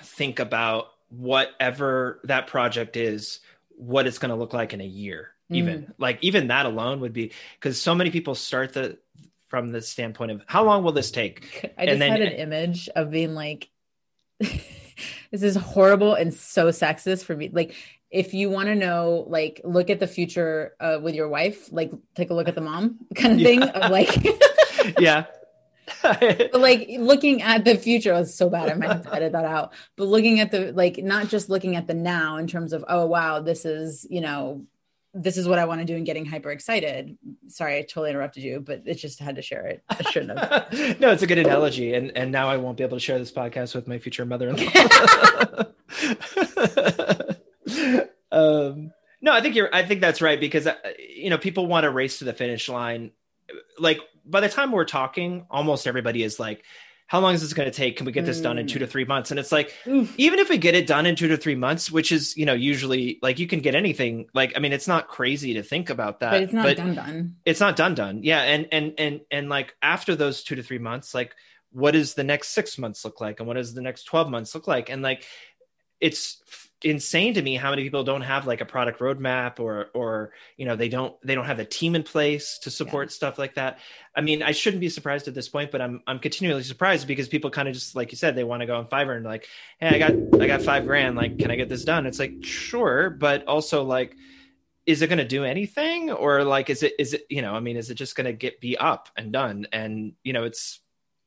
think 0.02 0.40
about 0.40 0.88
whatever 1.08 2.20
that 2.24 2.48
project 2.48 2.96
is, 2.96 3.40
what 3.76 4.06
it's 4.06 4.18
going 4.18 4.30
to 4.30 4.36
look 4.36 4.52
like 4.52 4.74
in 4.74 4.80
a 4.80 4.86
year. 4.86 5.30
Even 5.50 5.82
mm. 5.82 5.92
like 5.98 6.18
even 6.22 6.48
that 6.48 6.66
alone 6.66 6.98
would 7.00 7.12
be 7.12 7.30
because 7.54 7.80
so 7.80 7.94
many 7.94 8.10
people 8.10 8.34
start 8.34 8.72
the 8.72 8.98
from 9.48 9.72
the 9.72 9.80
standpoint 9.80 10.32
of 10.32 10.42
how 10.46 10.64
long 10.64 10.82
will 10.82 10.92
this 10.92 11.10
take? 11.10 11.72
I 11.78 11.86
just 11.86 11.92
and 11.94 12.02
then, 12.02 12.10
had 12.10 12.22
an 12.22 12.32
image 12.32 12.88
of 12.94 13.10
being 13.10 13.34
like, 13.34 13.68
this 14.38 15.42
is 15.42 15.56
horrible 15.56 16.14
and 16.14 16.32
so 16.32 16.68
sexist 16.68 17.24
for 17.24 17.36
me. 17.36 17.50
Like, 17.52 17.74
if 18.10 18.34
you 18.34 18.50
want 18.50 18.68
to 18.68 18.74
know, 18.74 19.24
like, 19.28 19.60
look 19.64 19.90
at 19.90 20.00
the 20.00 20.06
future 20.06 20.74
uh, 20.80 20.98
with 21.02 21.14
your 21.14 21.28
wife, 21.28 21.72
like, 21.72 21.92
take 22.14 22.30
a 22.30 22.34
look 22.34 22.48
at 22.48 22.54
the 22.54 22.60
mom 22.60 22.98
kind 23.14 23.34
of 23.34 23.40
thing 23.40 23.62
of 23.62 23.90
like, 23.90 24.16
yeah. 24.98 25.26
but 26.02 26.52
like 26.54 26.88
looking 26.98 27.42
at 27.42 27.64
the 27.64 27.76
future 27.76 28.12
was 28.12 28.34
so 28.34 28.50
bad. 28.50 28.68
I 28.68 28.74
might 28.74 28.88
have 28.88 29.02
to 29.02 29.14
edit 29.14 29.32
that 29.32 29.44
out. 29.44 29.72
But 29.94 30.08
looking 30.08 30.40
at 30.40 30.50
the 30.50 30.72
like, 30.72 30.98
not 30.98 31.28
just 31.28 31.48
looking 31.48 31.76
at 31.76 31.86
the 31.86 31.94
now 31.94 32.38
in 32.38 32.48
terms 32.48 32.72
of, 32.72 32.84
oh 32.88 33.06
wow, 33.06 33.40
this 33.40 33.64
is 33.64 34.04
you 34.10 34.20
know 34.20 34.66
this 35.16 35.38
is 35.38 35.48
what 35.48 35.58
I 35.58 35.64
want 35.64 35.80
to 35.80 35.86
do 35.86 35.96
and 35.96 36.04
getting 36.04 36.26
hyper 36.26 36.50
excited. 36.50 37.16
Sorry, 37.48 37.78
I 37.78 37.82
totally 37.82 38.10
interrupted 38.10 38.42
you, 38.42 38.60
but 38.60 38.82
it 38.84 38.94
just 38.94 39.18
had 39.18 39.36
to 39.36 39.42
share 39.42 39.66
it. 39.66 39.82
I 39.88 40.02
shouldn't 40.10 40.38
have. 40.38 40.70
no, 41.00 41.10
it's 41.10 41.22
a 41.22 41.26
good 41.26 41.38
analogy. 41.38 41.94
And 41.94 42.16
and 42.16 42.30
now 42.30 42.48
I 42.48 42.58
won't 42.58 42.76
be 42.76 42.84
able 42.84 42.96
to 42.96 43.00
share 43.00 43.18
this 43.18 43.32
podcast 43.32 43.74
with 43.74 43.88
my 43.88 43.98
future 43.98 44.26
mother-in-law. 44.26 44.62
um, 48.32 48.92
no, 49.22 49.32
I 49.32 49.40
think 49.40 49.54
you're 49.54 49.74
I 49.74 49.84
think 49.84 50.02
that's 50.02 50.20
right 50.20 50.38
because 50.38 50.66
uh, 50.66 50.74
you 50.98 51.30
know, 51.30 51.38
people 51.38 51.66
want 51.66 51.84
to 51.84 51.90
race 51.90 52.18
to 52.18 52.24
the 52.24 52.34
finish 52.34 52.68
line. 52.68 53.12
Like 53.78 54.00
by 54.24 54.40
the 54.40 54.48
time 54.48 54.70
we're 54.70 54.84
talking, 54.84 55.46
almost 55.50 55.86
everybody 55.86 56.22
is 56.22 56.38
like 56.38 56.62
how 57.08 57.20
long 57.20 57.34
is 57.34 57.40
this 57.40 57.52
going 57.52 57.70
to 57.70 57.76
take? 57.76 57.96
Can 57.96 58.06
we 58.06 58.10
get 58.10 58.26
this 58.26 58.40
done 58.40 58.58
in 58.58 58.66
two 58.66 58.80
to 58.80 58.86
mm. 58.86 58.90
three 58.90 59.04
months? 59.04 59.30
And 59.30 59.38
it's 59.38 59.52
like, 59.52 59.72
Oof. 59.86 60.12
even 60.18 60.40
if 60.40 60.48
we 60.48 60.58
get 60.58 60.74
it 60.74 60.88
done 60.88 61.06
in 61.06 61.14
two 61.14 61.28
to 61.28 61.36
three 61.36 61.54
months, 61.54 61.90
which 61.90 62.10
is, 62.10 62.36
you 62.36 62.44
know, 62.44 62.52
usually 62.52 63.20
like 63.22 63.38
you 63.38 63.46
can 63.46 63.60
get 63.60 63.76
anything. 63.76 64.26
Like, 64.34 64.54
I 64.56 64.58
mean, 64.58 64.72
it's 64.72 64.88
not 64.88 65.06
crazy 65.06 65.54
to 65.54 65.62
think 65.62 65.88
about 65.88 66.18
that. 66.20 66.32
But 66.32 66.42
it's 66.42 66.52
not 66.52 66.64
but 66.64 66.76
done 66.76 66.94
done. 66.96 67.36
It's 67.44 67.60
not 67.60 67.76
done 67.76 67.94
done. 67.94 68.20
Yeah. 68.24 68.42
And 68.42 68.66
and 68.72 68.94
and 68.98 69.20
and 69.30 69.48
like 69.48 69.76
after 69.82 70.16
those 70.16 70.42
two 70.42 70.56
to 70.56 70.64
three 70.64 70.78
months, 70.78 71.14
like 71.14 71.36
what 71.70 71.92
does 71.92 72.14
the 72.14 72.24
next 72.24 72.48
six 72.48 72.76
months 72.76 73.04
look 73.04 73.20
like? 73.20 73.38
And 73.38 73.46
what 73.46 73.54
does 73.54 73.72
the 73.72 73.82
next 73.82 74.04
12 74.04 74.28
months 74.28 74.54
look 74.54 74.66
like? 74.66 74.90
And 74.90 75.02
like 75.02 75.24
it's 76.00 76.42
insane 76.82 77.32
to 77.32 77.40
me 77.40 77.56
how 77.56 77.70
many 77.70 77.82
people 77.82 78.04
don't 78.04 78.20
have 78.20 78.46
like 78.46 78.60
a 78.60 78.64
product 78.64 79.00
roadmap 79.00 79.58
or 79.58 79.88
or 79.94 80.32
you 80.58 80.66
know 80.66 80.76
they 80.76 80.90
don't 80.90 81.14
they 81.22 81.34
don't 81.34 81.46
have 81.46 81.58
a 81.58 81.64
team 81.64 81.94
in 81.94 82.02
place 82.02 82.58
to 82.58 82.70
support 82.70 83.08
yeah. 83.08 83.12
stuff 83.12 83.38
like 83.38 83.54
that. 83.54 83.78
I 84.14 84.20
mean 84.20 84.42
i 84.42 84.52
shouldn't 84.52 84.80
be 84.80 84.88
surprised 84.88 85.26
at 85.26 85.34
this 85.34 85.48
point 85.48 85.70
but 85.70 85.80
i'm 85.80 86.02
i'm 86.06 86.18
continually 86.18 86.62
surprised 86.62 87.06
because 87.06 87.28
people 87.28 87.50
kind 87.50 87.68
of 87.68 87.74
just 87.74 87.96
like 87.96 88.12
you 88.12 88.16
said 88.16 88.34
they 88.34 88.44
want 88.44 88.60
to 88.60 88.66
go 88.66 88.76
on 88.76 88.86
fiverr 88.86 89.16
and 89.16 89.24
like 89.24 89.46
hey 89.78 89.88
i 89.88 89.98
got 89.98 90.12
i 90.40 90.46
got 90.46 90.62
five 90.62 90.86
grand 90.86 91.16
like 91.16 91.38
can 91.38 91.50
i 91.50 91.56
get 91.56 91.68
this 91.68 91.84
done? 91.84 92.06
It's 92.06 92.18
like 92.18 92.42
sure 92.42 93.10
but 93.10 93.46
also 93.46 93.82
like 93.82 94.14
is 94.86 95.02
it 95.02 95.08
going 95.08 95.18
to 95.18 95.24
do 95.24 95.44
anything? 95.44 96.12
Or 96.12 96.44
like 96.44 96.70
is 96.70 96.82
it 96.82 96.94
is 96.98 97.12
it 97.12 97.26
you 97.28 97.42
know 97.42 97.54
i 97.54 97.60
mean 97.60 97.76
is 97.76 97.90
it 97.90 97.94
just 97.94 98.16
going 98.16 98.26
to 98.26 98.32
get 98.32 98.60
be 98.60 98.76
up 98.78 99.08
and 99.16 99.32
done? 99.32 99.66
And 99.72 100.12
you 100.22 100.32
know 100.32 100.44
it's 100.44 100.80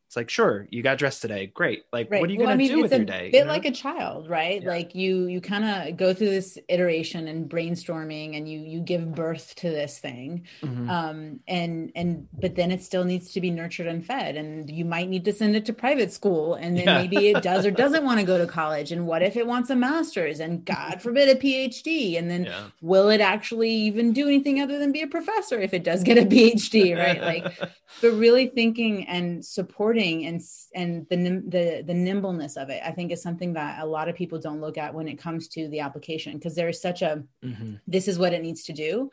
it's 0.10 0.16
like 0.16 0.28
sure 0.28 0.66
you 0.72 0.82
got 0.82 0.98
dressed 0.98 1.22
today 1.22 1.46
great 1.54 1.84
like 1.94 2.10
right. 2.10 2.20
what 2.20 2.28
are 2.28 2.34
you 2.34 2.40
well, 2.40 2.48
going 2.48 2.58
to 2.58 2.68
do 2.68 2.82
with 2.82 2.92
your 2.92 3.06
day 3.06 3.30
bit 3.30 3.38
you 3.38 3.46
know? 3.46 3.52
like 3.52 3.66
a 3.66 3.72
child 3.72 4.28
right 4.28 4.64
yeah. 4.64 4.68
like 4.68 4.96
you 4.96 5.28
you 5.28 5.40
kind 5.40 5.64
of 5.64 5.98
go 5.98 6.16
through 6.16 6.32
this 6.32 6.58
iteration 6.68 7.28
and 7.28 7.48
brainstorming 7.48 8.36
and 8.36 8.50
you 8.50 8.60
you 8.60 8.80
give 8.80 9.14
birth 9.14 9.54
to 9.54 9.70
this 9.70 10.00
thing 10.00 10.48
mm-hmm. 10.64 10.90
um 10.90 11.40
and 11.48 11.92
and 11.94 12.28
but 12.34 12.56
then 12.56 12.72
it 12.72 12.82
still 12.82 13.06
needs 13.06 13.34
to 13.34 13.40
be 13.40 13.52
nurtured 13.52 13.86
and 13.86 14.04
fed 14.04 14.36
and 14.36 14.68
you 14.72 14.84
might 14.84 15.08
need 15.08 15.24
to 15.26 15.32
send 15.32 15.56
it 15.56 15.68
to 15.68 15.74
private 15.74 16.12
school 16.12 16.56
and 16.56 16.76
then 16.76 16.86
yeah. 16.86 16.98
maybe 16.98 17.28
it 17.28 17.44
does 17.44 17.64
or 17.64 17.70
doesn't 17.86 18.04
want 18.04 18.20
to 18.20 18.26
go 18.26 18.40
to 18.40 18.48
college 18.48 18.92
and 18.92 19.06
what 19.06 19.22
if 19.22 19.38
it 19.38 19.46
wants 19.46 19.70
a 19.70 19.76
master's 19.76 20.40
and 20.40 20.66
god 20.66 21.00
forbid 21.04 21.30
a 21.30 21.40
phd 21.40 22.18
and 22.18 22.32
then 22.32 22.46
yeah. 22.46 22.64
will 22.82 23.10
it 23.10 23.22
actually 23.22 23.70
even 23.70 24.12
do 24.12 24.26
anything 24.26 24.60
other 24.60 24.80
than 24.80 24.92
be 24.92 25.04
a 25.04 25.08
professor 25.08 25.60
if 25.60 25.72
it 25.72 25.84
does 25.84 26.02
get 26.02 26.18
a 26.18 26.24
phd 26.24 26.98
right 26.98 27.22
like 27.22 27.60
but 28.02 28.12
really 28.14 28.48
thinking 28.48 29.06
and 29.08 29.46
supporting 29.46 29.99
and 30.00 30.42
and 30.74 31.06
the 31.10 31.16
the 31.48 31.84
the 31.86 31.94
nimbleness 31.94 32.58
of 32.58 32.70
it 32.70 32.82
i 32.86 32.92
think 32.92 33.12
is 33.12 33.22
something 33.22 33.54
that 33.54 33.82
a 33.82 33.86
lot 33.86 34.10
of 34.10 34.16
people 34.16 34.40
don't 34.40 34.62
look 34.62 34.78
at 34.78 34.94
when 34.94 35.08
it 35.08 35.18
comes 35.18 35.48
to 35.48 35.68
the 35.70 35.80
application 35.80 36.34
because 36.34 36.56
there 36.56 36.70
is 36.70 36.82
such 36.82 37.02
a 37.02 37.24
mm-hmm. 37.44 37.76
this 37.88 38.08
is 38.08 38.20
what 38.20 38.34
it 38.34 38.42
needs 38.42 38.64
to 38.64 38.74
do 38.74 39.10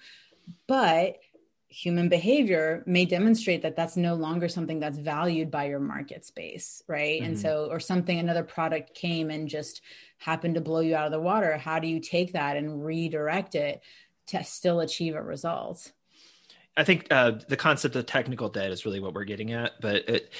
but 0.66 1.16
human 1.68 2.08
behavior 2.08 2.82
may 2.86 3.04
demonstrate 3.04 3.62
that 3.62 3.76
that's 3.76 3.96
no 3.96 4.14
longer 4.14 4.48
something 4.48 4.78
that's 4.78 4.98
valued 4.98 5.50
by 5.50 5.64
your 5.64 5.80
market 5.80 6.24
space 6.24 6.82
right 6.86 7.20
mm-hmm. 7.20 7.32
and 7.32 7.38
so 7.38 7.68
or 7.70 7.80
something 7.80 8.18
another 8.18 8.44
product 8.44 8.94
came 8.94 9.30
and 9.30 9.48
just 9.48 9.82
happened 10.18 10.54
to 10.54 10.60
blow 10.60 10.80
you 10.80 10.94
out 10.94 11.06
of 11.06 11.12
the 11.12 11.20
water 11.20 11.56
how 11.56 11.78
do 11.78 11.88
you 11.88 12.00
take 12.00 12.32
that 12.32 12.56
and 12.56 12.84
redirect 12.84 13.54
it 13.54 13.82
to 14.26 14.42
still 14.44 14.80
achieve 14.80 15.14
a 15.14 15.22
result 15.22 15.92
I 16.76 16.84
think 16.84 17.06
uh, 17.10 17.32
the 17.48 17.56
concept 17.56 17.96
of 17.96 18.04
technical 18.04 18.48
debt 18.50 18.70
is 18.70 18.84
really 18.84 19.00
what 19.00 19.14
we're 19.14 19.24
getting 19.24 19.52
at, 19.52 19.80
but 19.80 20.08
it, 20.08 20.32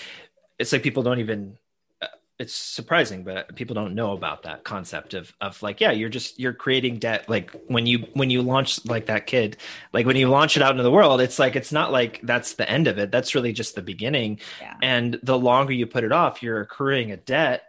it's 0.59 0.73
like 0.73 0.83
people 0.83 1.03
don't 1.03 1.19
even 1.19 1.59
uh, 2.01 2.07
it's 2.39 2.55
surprising 2.55 3.25
but 3.25 3.55
people 3.57 3.75
don't 3.75 3.95
know 3.95 4.13
about 4.13 4.43
that 4.43 4.65
concept 4.65 5.15
of 5.15 5.33
of 5.41 5.63
like 5.63 5.81
yeah 5.81 5.91
you're 5.91 6.09
just 6.09 6.39
you're 6.39 6.53
creating 6.53 6.99
debt. 6.99 7.29
Like 7.29 7.51
when 7.67 7.87
you 7.87 8.07
when 8.15 8.31
you 8.31 8.43
launch 8.43 8.85
like 8.87 9.07
that 9.07 9.27
kid 9.27 9.57
like 9.93 10.07
when 10.07 10.17
you 10.17 10.29
launch 10.29 10.57
it 10.57 10.63
out 10.63 10.73
into 10.73 10.83
the 10.83 10.91
world 10.91 11.21
it's 11.21 11.39
like 11.39 11.57
it's 11.57 11.73
not 11.73 11.93
like 11.93 12.21
that's 12.23 12.55
the 12.55 12.69
end 12.69 12.87
of 12.87 12.99
it. 12.99 13.11
That's 13.11 13.35
really 13.35 13.53
just 13.53 13.75
the 13.75 13.83
beginning. 13.83 14.41
Yeah. 14.61 14.75
and 14.83 15.19
the 15.23 15.39
longer 15.39 15.73
you 15.73 15.87
put 15.87 16.05
it 16.05 16.13
off 16.13 16.43
you're 16.43 16.61
accruing 16.61 17.13
a 17.13 17.17
debt 17.17 17.65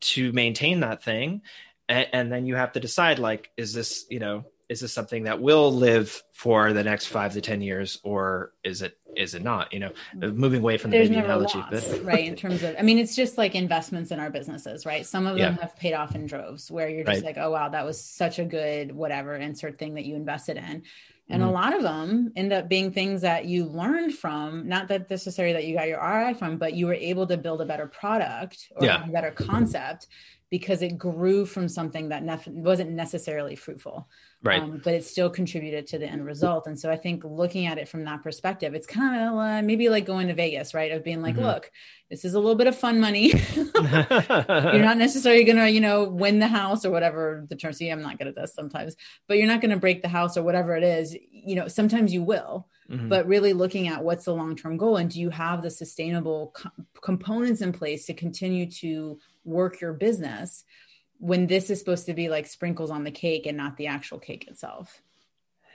to 0.00 0.32
maintain 0.32 0.80
that 0.80 1.02
thing. 1.02 1.42
And, 1.88 2.08
and 2.12 2.32
then 2.32 2.46
you 2.46 2.56
have 2.56 2.72
to 2.72 2.80
decide 2.80 3.18
like 3.18 3.50
is 3.56 3.72
this 3.72 4.06
you 4.10 4.18
know 4.18 4.44
is 4.68 4.80
this 4.80 4.92
something 4.92 5.24
that 5.24 5.40
will 5.40 5.72
live 5.72 6.22
for 6.32 6.72
the 6.72 6.82
next 6.82 7.06
five 7.06 7.32
to 7.34 7.40
ten 7.40 7.60
years 7.60 8.00
or 8.02 8.52
is 8.64 8.82
it 8.82 8.98
is 9.16 9.34
it 9.34 9.42
not 9.42 9.72
you 9.72 9.78
know 9.78 9.92
moving 10.14 10.60
away 10.60 10.76
from 10.78 10.90
the 10.90 10.96
There's 10.96 11.08
baby 11.08 11.20
analogy 11.20 11.58
loss, 11.58 11.88
but 11.88 12.04
right 12.04 12.24
in 12.24 12.34
terms 12.34 12.62
of 12.62 12.74
i 12.78 12.82
mean 12.82 12.98
it's 12.98 13.14
just 13.14 13.38
like 13.38 13.54
investments 13.54 14.10
in 14.10 14.18
our 14.18 14.30
businesses 14.30 14.86
right 14.86 15.06
some 15.06 15.26
of 15.26 15.36
them 15.36 15.54
yeah. 15.54 15.60
have 15.60 15.76
paid 15.76 15.94
off 15.94 16.14
in 16.14 16.26
droves 16.26 16.70
where 16.70 16.88
you're 16.88 17.04
just 17.04 17.22
right. 17.22 17.36
like 17.36 17.38
oh 17.38 17.50
wow 17.50 17.68
that 17.68 17.84
was 17.84 18.02
such 18.02 18.38
a 18.38 18.44
good 18.44 18.92
whatever 18.92 19.34
insert 19.36 19.78
thing 19.78 19.94
that 19.94 20.04
you 20.04 20.16
invested 20.16 20.56
in 20.56 20.82
and 21.30 21.40
mm-hmm. 21.40 21.48
a 21.48 21.52
lot 21.52 21.74
of 21.74 21.82
them 21.82 22.32
end 22.36 22.52
up 22.52 22.68
being 22.68 22.92
things 22.92 23.22
that 23.22 23.44
you 23.44 23.66
learned 23.66 24.14
from 24.14 24.68
not 24.68 24.88
that 24.88 25.08
necessarily 25.10 25.52
that 25.52 25.64
you 25.64 25.74
got 25.74 25.88
your 25.88 26.00
ri 26.00 26.34
from 26.34 26.56
but 26.56 26.74
you 26.74 26.86
were 26.86 26.94
able 26.94 27.26
to 27.26 27.36
build 27.36 27.60
a 27.60 27.66
better 27.66 27.86
product 27.86 28.68
or 28.76 28.86
yeah. 28.86 29.04
a 29.04 29.10
better 29.10 29.30
concept 29.30 30.06
because 30.54 30.82
it 30.82 30.96
grew 30.96 31.44
from 31.44 31.68
something 31.68 32.10
that 32.10 32.22
nef- 32.22 32.46
wasn't 32.46 32.88
necessarily 32.88 33.56
fruitful. 33.56 34.08
Right. 34.40 34.62
Um, 34.62 34.80
but 34.84 34.94
it 34.94 35.04
still 35.04 35.28
contributed 35.28 35.88
to 35.88 35.98
the 35.98 36.06
end 36.06 36.24
result. 36.24 36.68
And 36.68 36.78
so 36.78 36.92
i 36.92 36.96
think 36.96 37.24
looking 37.24 37.66
at 37.66 37.76
it 37.76 37.88
from 37.88 38.04
that 38.04 38.22
perspective 38.22 38.72
it's 38.72 38.86
kind 38.86 39.20
of 39.20 39.34
uh, 39.36 39.62
maybe 39.62 39.88
like 39.88 40.06
going 40.06 40.28
to 40.28 40.34
vegas 40.34 40.72
right? 40.72 40.92
Of 40.92 41.02
being 41.02 41.22
like 41.22 41.34
mm-hmm. 41.34 41.46
look 41.46 41.72
this 42.08 42.24
is 42.24 42.34
a 42.34 42.38
little 42.38 42.54
bit 42.54 42.68
of 42.68 42.78
fun 42.78 43.00
money. 43.00 43.32
You're 43.56 44.88
not 44.90 44.96
necessarily 44.96 45.42
gonna 45.42 45.66
you 45.66 45.80
know 45.80 46.04
win 46.04 46.38
the 46.38 46.46
house 46.46 46.84
or 46.84 46.92
whatever 46.92 47.44
the 47.48 47.56
term 47.56 47.72
see 47.72 47.88
i'm 47.88 48.02
not 48.02 48.18
good 48.18 48.28
at 48.28 48.36
this 48.36 48.54
sometimes 48.54 48.94
but 49.26 49.38
you're 49.38 49.48
not 49.48 49.60
gonna 49.60 49.76
break 49.76 50.02
the 50.02 50.14
house 50.18 50.36
or 50.36 50.44
whatever 50.44 50.76
it 50.76 50.84
is. 50.84 51.16
You 51.32 51.56
know 51.56 51.66
sometimes 51.66 52.14
you 52.14 52.22
will 52.22 52.68
mm-hmm. 52.88 53.08
but 53.08 53.26
really 53.26 53.54
looking 53.54 53.88
at 53.88 54.04
what's 54.04 54.26
the 54.26 54.34
long-term 54.34 54.76
goal 54.76 54.98
and 54.98 55.10
do 55.10 55.20
you 55.20 55.30
have 55.30 55.62
the 55.62 55.70
sustainable 55.70 56.52
co- 56.54 56.70
components 57.02 57.60
in 57.60 57.72
place 57.72 58.06
to 58.06 58.14
continue 58.14 58.70
to 58.70 59.18
work 59.44 59.80
your 59.80 59.92
business 59.92 60.64
when 61.18 61.46
this 61.46 61.70
is 61.70 61.78
supposed 61.78 62.06
to 62.06 62.14
be 62.14 62.28
like 62.28 62.46
sprinkles 62.46 62.90
on 62.90 63.04
the 63.04 63.10
cake 63.10 63.46
and 63.46 63.56
not 63.56 63.76
the 63.76 63.86
actual 63.86 64.18
cake 64.18 64.48
itself. 64.48 65.00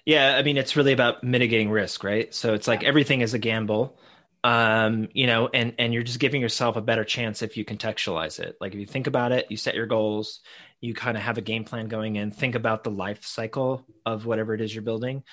Yeah, 0.06 0.36
I 0.36 0.44
mean 0.44 0.58
it's 0.58 0.76
really 0.76 0.94
about 0.94 1.24
mitigating 1.24 1.70
risk, 1.70 2.04
right? 2.04 2.34
So 2.34 2.54
it's 2.54 2.68
like 2.68 2.84
everything 2.84 3.22
is 3.22 3.34
a 3.34 3.40
gamble. 3.40 3.98
Um, 4.44 5.10
you 5.14 5.28
know, 5.28 5.50
and 5.54 5.74
and 5.78 5.94
you're 5.94 6.04
just 6.04 6.20
giving 6.20 6.42
yourself 6.42 6.78
a 6.78 6.82
better 6.82 7.04
chance 7.04 7.42
if 7.42 7.58
you 7.58 7.66
contextualize 7.66 8.40
it. 8.40 8.56
Like 8.62 8.74
if 8.74 8.80
you 8.80 8.86
think 8.86 9.08
about 9.08 9.32
it, 9.34 9.48
you 9.50 9.58
set 9.58 9.76
your 9.76 9.86
goals, 9.86 10.40
you 10.82 10.94
kind 10.94 11.18
of 11.18 11.24
have 11.24 11.38
a 11.38 11.42
game 11.42 11.66
plan 11.66 11.88
going 11.88 12.16
in, 12.16 12.32
think 12.32 12.56
about 12.56 12.84
the 12.84 12.92
life 12.92 13.26
cycle 13.26 13.86
of 14.06 14.26
whatever 14.26 14.54
it 14.54 14.62
is 14.62 14.74
you're 14.74 14.82
building. 14.82 15.24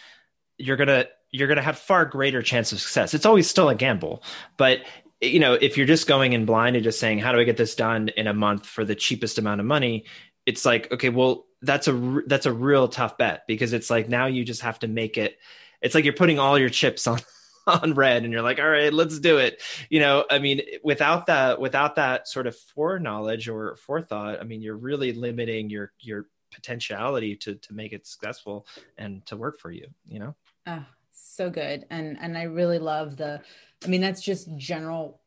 You're 0.58 0.76
going 0.76 0.88
to 0.88 1.08
you're 1.30 1.48
going 1.48 1.56
to 1.56 1.62
have 1.62 1.78
far 1.78 2.04
greater 2.04 2.42
chance 2.42 2.72
of 2.72 2.80
success. 2.80 3.14
It's 3.14 3.26
always 3.26 3.48
still 3.48 3.68
a 3.68 3.74
gamble, 3.74 4.22
but 4.56 4.80
you 5.20 5.40
know, 5.40 5.54
if 5.54 5.76
you're 5.76 5.86
just 5.86 6.06
going 6.06 6.32
in 6.32 6.44
blind 6.44 6.76
and 6.76 6.84
just 6.84 7.00
saying, 7.00 7.18
how 7.18 7.32
do 7.32 7.38
I 7.38 7.44
get 7.44 7.56
this 7.56 7.74
done 7.74 8.08
in 8.08 8.26
a 8.26 8.34
month 8.34 8.66
for 8.66 8.84
the 8.84 8.94
cheapest 8.94 9.38
amount 9.38 9.60
of 9.60 9.66
money? 9.66 10.04
It's 10.44 10.64
like, 10.64 10.92
okay, 10.92 11.08
well, 11.08 11.46
that's 11.62 11.88
a, 11.88 12.22
that's 12.26 12.46
a 12.46 12.52
real 12.52 12.88
tough 12.88 13.16
bet 13.16 13.42
because 13.48 13.72
it's 13.72 13.90
like, 13.90 14.08
now 14.08 14.26
you 14.26 14.44
just 14.44 14.62
have 14.62 14.78
to 14.80 14.88
make 14.88 15.16
it. 15.16 15.38
It's 15.80 15.94
like 15.94 16.04
you're 16.04 16.12
putting 16.12 16.38
all 16.38 16.58
your 16.58 16.68
chips 16.68 17.06
on, 17.06 17.20
on 17.66 17.94
red 17.94 18.24
and 18.24 18.32
you're 18.32 18.42
like, 18.42 18.60
all 18.60 18.68
right, 18.68 18.92
let's 18.92 19.18
do 19.18 19.38
it. 19.38 19.62
You 19.88 20.00
know, 20.00 20.24
I 20.30 20.38
mean, 20.38 20.60
without 20.84 21.26
that, 21.26 21.60
without 21.60 21.96
that 21.96 22.28
sort 22.28 22.46
of 22.46 22.56
foreknowledge 22.56 23.48
or 23.48 23.76
forethought, 23.76 24.40
I 24.40 24.44
mean, 24.44 24.60
you're 24.60 24.76
really 24.76 25.12
limiting 25.12 25.70
your, 25.70 25.92
your 25.98 26.26
potentiality 26.52 27.36
to, 27.36 27.54
to 27.54 27.74
make 27.74 27.92
it 27.92 28.06
successful 28.06 28.66
and 28.98 29.24
to 29.26 29.36
work 29.36 29.58
for 29.60 29.70
you, 29.70 29.88
you 30.06 30.18
know? 30.18 30.34
Oh, 30.66 30.84
so 31.10 31.48
good. 31.50 31.86
And, 31.90 32.18
and 32.20 32.36
I 32.36 32.44
really 32.44 32.78
love 32.78 33.16
the, 33.16 33.40
I 33.84 33.88
mean, 33.88 34.00
that's 34.00 34.22
just 34.22 34.54
general 34.56 35.20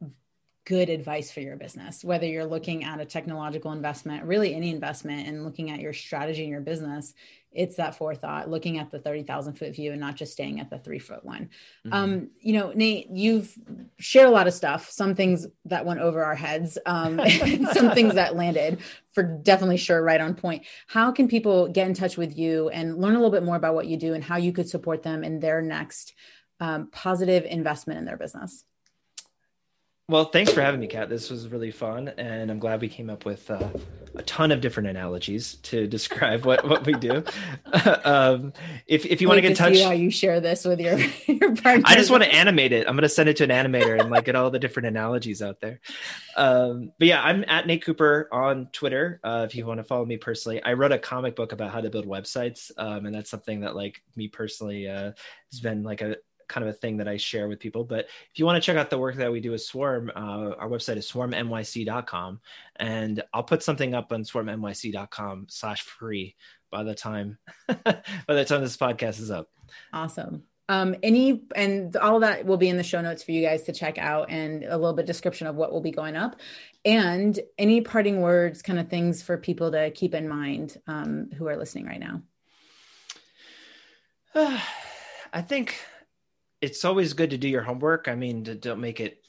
good 0.69 0.89
advice 0.89 1.31
for 1.31 1.39
your 1.39 1.55
business, 1.55 2.03
whether 2.03 2.27
you're 2.27 2.45
looking 2.45 2.83
at 2.83 2.99
a 2.99 3.05
technological 3.05 3.71
investment, 3.71 4.23
really 4.23 4.53
any 4.53 4.69
investment, 4.69 5.27
and 5.27 5.43
looking 5.43 5.71
at 5.71 5.79
your 5.79 5.93
strategy 5.93 6.43
in 6.43 6.49
your 6.49 6.61
business. 6.61 7.15
It's 7.51 7.77
that 7.77 7.95
forethought, 7.95 8.51
looking 8.51 8.77
at 8.77 8.91
the 8.91 8.99
30,000 8.99 9.55
foot 9.55 9.73
view 9.73 9.91
and 9.91 9.99
not 9.99 10.15
just 10.15 10.33
staying 10.33 10.59
at 10.59 10.69
the 10.69 10.77
three 10.77 10.99
foot 10.99 11.25
one. 11.25 11.49
Mm-hmm. 11.87 11.93
Um, 11.93 12.29
you 12.39 12.53
know, 12.53 12.71
Nate, 12.75 13.09
you've 13.09 13.51
shared 13.97 14.27
a 14.27 14.31
lot 14.31 14.45
of 14.45 14.53
stuff, 14.53 14.91
some 14.91 15.15
things 15.15 15.47
that 15.65 15.87
went 15.87 16.01
over 16.01 16.23
our 16.23 16.35
heads, 16.35 16.77
um, 16.85 17.19
some 17.73 17.89
things 17.95 18.13
that 18.13 18.35
landed 18.35 18.77
for 19.13 19.23
definitely 19.23 19.77
sure 19.77 20.03
right 20.03 20.21
on 20.21 20.35
point. 20.35 20.67
How 20.85 21.11
can 21.11 21.27
people 21.27 21.67
get 21.67 21.87
in 21.87 21.95
touch 21.95 22.15
with 22.15 22.37
you 22.37 22.69
and 22.69 23.01
learn 23.01 23.15
a 23.15 23.17
little 23.17 23.31
bit 23.31 23.43
more 23.43 23.55
about 23.55 23.73
what 23.73 23.87
you 23.87 23.97
do 23.97 24.13
and 24.13 24.23
how 24.23 24.37
you 24.37 24.53
could 24.53 24.69
support 24.69 25.01
them 25.01 25.23
in 25.23 25.39
their 25.39 25.63
next 25.63 26.13
um, 26.59 26.89
positive 26.91 27.45
investment 27.45 27.99
in 27.99 28.05
their 28.05 28.17
business. 28.17 28.63
Well, 30.09 30.25
thanks 30.25 30.51
for 30.51 30.61
having 30.61 30.79
me, 30.79 30.87
Kat. 30.87 31.07
This 31.07 31.29
was 31.29 31.47
really 31.49 31.69
fun, 31.69 32.07
and 32.17 32.49
I'm 32.49 32.57
glad 32.57 32.81
we 32.81 32.89
came 32.89 33.11
up 33.11 33.25
with 33.25 33.51
uh, 33.51 33.69
a 34.15 34.23
ton 34.23 34.51
of 34.51 34.59
different 34.59 34.89
analogies 34.89 35.57
to 35.57 35.85
describe 35.97 36.45
what, 36.45 36.67
what 36.67 36.83
we 36.83 36.93
do. 36.93 37.23
um, 38.03 38.51
if 38.87 39.05
if 39.05 39.21
you 39.21 39.27
want 39.27 39.37
to 39.37 39.43
get 39.43 39.51
in 39.51 39.55
touch, 39.55 39.79
how 39.79 39.91
you 39.91 40.09
share 40.09 40.39
this 40.39 40.65
with 40.65 40.79
your 40.79 40.97
your 41.27 41.55
partner. 41.55 41.83
I 41.85 41.93
just 41.93 42.09
want 42.09 42.23
to 42.23 42.33
animate 42.33 42.71
it. 42.71 42.87
I'm 42.87 42.95
going 42.95 43.03
to 43.03 43.09
send 43.09 43.29
it 43.29 43.37
to 43.37 43.43
an 43.43 43.51
animator 43.51 43.99
and 43.99 44.09
like 44.09 44.25
get 44.25 44.35
all 44.35 44.49
the 44.49 44.57
different 44.57 44.87
analogies 44.87 45.43
out 45.43 45.59
there. 45.59 45.79
Um, 46.35 46.91
but 46.97 47.07
yeah, 47.07 47.21
I'm 47.21 47.45
at 47.47 47.67
Nate 47.67 47.85
Cooper 47.85 48.29
on 48.31 48.69
Twitter. 48.71 49.19
Uh, 49.23 49.45
if 49.47 49.53
you 49.53 49.63
want 49.67 49.77
to 49.77 49.83
follow 49.83 50.05
me 50.05 50.17
personally, 50.17 50.59
I 50.63 50.73
wrote 50.73 50.91
a 50.91 50.97
comic 50.97 51.35
book 51.35 51.51
about 51.51 51.69
how 51.69 51.81
to 51.81 51.91
build 51.91 52.07
websites, 52.07 52.71
um, 52.79 53.05
and 53.05 53.13
that's 53.13 53.29
something 53.29 53.59
that 53.59 53.75
like 53.75 54.01
me 54.15 54.27
personally 54.27 54.89
uh, 54.89 55.11
has 55.51 55.59
been 55.61 55.83
like 55.83 56.01
a 56.01 56.15
kind 56.49 56.67
of 56.67 56.69
a 56.69 56.77
thing 56.77 56.97
that 56.97 57.07
I 57.07 57.17
share 57.17 57.47
with 57.47 57.59
people. 57.59 57.85
But 57.85 58.05
if 58.31 58.39
you 58.39 58.45
want 58.45 58.61
to 58.61 58.65
check 58.65 58.75
out 58.75 58.89
the 58.89 58.97
work 58.97 59.15
that 59.15 59.31
we 59.31 59.39
do 59.39 59.51
with 59.51 59.61
Swarm, 59.61 60.11
uh, 60.15 60.55
our 60.57 60.67
website 60.67 60.97
is 60.97 61.09
swarmnyc.com. 61.09 62.41
And 62.75 63.23
I'll 63.33 63.43
put 63.43 63.63
something 63.63 63.93
up 63.93 64.11
on 64.11 64.23
swarmnyc.com 64.23 65.47
slash 65.49 65.83
free 65.83 66.35
by 66.71 66.83
the 66.83 66.95
time 66.95 67.37
by 67.67 68.03
the 68.27 68.45
time 68.45 68.61
this 68.61 68.77
podcast 68.77 69.19
is 69.19 69.31
up. 69.31 69.49
Awesome. 69.93 70.43
Um, 70.69 70.95
any 71.01 71.45
and 71.55 71.95
all 71.95 72.15
of 72.15 72.21
that 72.21 72.45
will 72.45 72.57
be 72.57 72.69
in 72.69 72.77
the 72.77 72.83
show 72.83 73.01
notes 73.01 73.23
for 73.23 73.31
you 73.31 73.43
guys 73.43 73.63
to 73.63 73.73
check 73.73 73.97
out 73.97 74.29
and 74.29 74.63
a 74.63 74.77
little 74.77 74.93
bit 74.93 75.07
description 75.07 75.47
of 75.47 75.55
what 75.55 75.71
will 75.71 75.81
be 75.81 75.89
going 75.89 76.15
up 76.15 76.35
and 76.85 77.39
any 77.57 77.81
parting 77.81 78.21
words 78.21 78.61
kind 78.61 78.77
of 78.77 78.87
things 78.87 79.23
for 79.23 79.35
people 79.35 79.71
to 79.71 79.89
keep 79.89 80.13
in 80.13 80.29
mind 80.29 80.77
um, 80.85 81.31
who 81.35 81.47
are 81.47 81.57
listening 81.57 81.87
right 81.87 81.99
now 81.99 82.21
uh, 84.35 84.59
i 85.33 85.41
think 85.41 85.75
it's 86.61 86.83
always 86.85 87.13
good 87.13 87.29
to 87.29 87.37
do 87.37 87.47
your 87.47 87.61
homework. 87.61 88.07
I 88.07 88.15
mean 88.15 88.43
to, 88.45 88.55
don't 88.55 88.79
make 88.79 88.99
it 88.99 89.23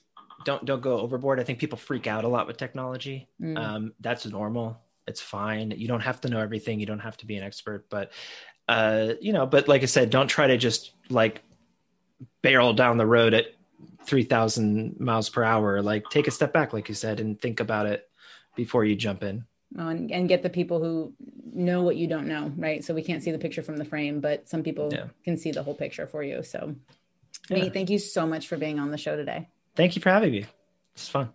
don't 0.44 0.64
don't 0.64 0.80
go 0.80 0.98
overboard. 0.98 1.40
I 1.40 1.44
think 1.44 1.58
people 1.58 1.78
freak 1.78 2.06
out 2.06 2.24
a 2.24 2.28
lot 2.28 2.46
with 2.46 2.56
technology. 2.56 3.28
Mm. 3.40 3.58
um, 3.58 3.92
that's 4.00 4.26
normal. 4.26 4.80
It's 5.06 5.20
fine. 5.20 5.72
You 5.76 5.88
don't 5.88 6.00
have 6.00 6.20
to 6.22 6.28
know 6.28 6.40
everything. 6.40 6.80
You 6.80 6.86
don't 6.86 7.00
have 7.00 7.16
to 7.18 7.26
be 7.26 7.36
an 7.36 7.42
expert 7.42 7.88
but 7.90 8.12
uh, 8.68 9.14
you 9.20 9.32
know 9.32 9.46
but 9.46 9.66
like 9.66 9.82
i 9.82 9.86
said 9.86 10.10
don't 10.10 10.28
try 10.28 10.46
to 10.46 10.56
just 10.56 10.92
like 11.08 11.42
barrel 12.40 12.72
down 12.72 12.98
the 12.98 13.06
road 13.06 13.34
at 13.34 13.46
3000 14.04 14.98
miles 14.98 15.28
per 15.28 15.42
hour. 15.42 15.82
Like 15.82 16.04
take 16.10 16.26
a 16.26 16.30
step 16.30 16.52
back 16.52 16.72
like 16.72 16.88
you 16.88 16.94
said 16.94 17.20
and 17.20 17.40
think 17.40 17.60
about 17.60 17.86
it 17.86 18.08
before 18.56 18.84
you 18.84 18.96
jump 18.96 19.22
in. 19.22 19.44
Oh, 19.78 19.88
and, 19.88 20.10
and, 20.10 20.28
get 20.28 20.42
the 20.42 20.50
people 20.50 20.82
who 20.82 21.14
know 21.52 21.82
what 21.82 21.94
you 21.94 22.08
don't 22.08 22.26
know 22.26 22.52
right? 22.56 22.84
So 22.84 22.92
we 22.92 23.02
can't 23.02 23.22
see 23.22 23.30
the 23.30 23.38
picture 23.38 23.62
from 23.62 23.76
the 23.76 23.84
frame 23.84 24.20
but 24.20 24.48
some 24.48 24.64
people 24.64 24.88
yeah. 24.92 25.06
can 25.24 25.36
see 25.36 25.52
the 25.52 25.62
whole 25.62 25.74
picture 25.74 26.06
for 26.06 26.22
you. 26.22 26.42
So 26.42 26.74
yeah. 27.58 27.68
thank 27.70 27.90
you 27.90 27.98
so 27.98 28.26
much 28.26 28.48
for 28.48 28.56
being 28.56 28.78
on 28.78 28.90
the 28.90 28.98
show 28.98 29.16
today. 29.16 29.48
Thank 29.76 29.96
you 29.96 30.02
for 30.02 30.10
having 30.10 30.32
me. 30.32 30.46
It's 30.94 31.08
fun 31.08 31.30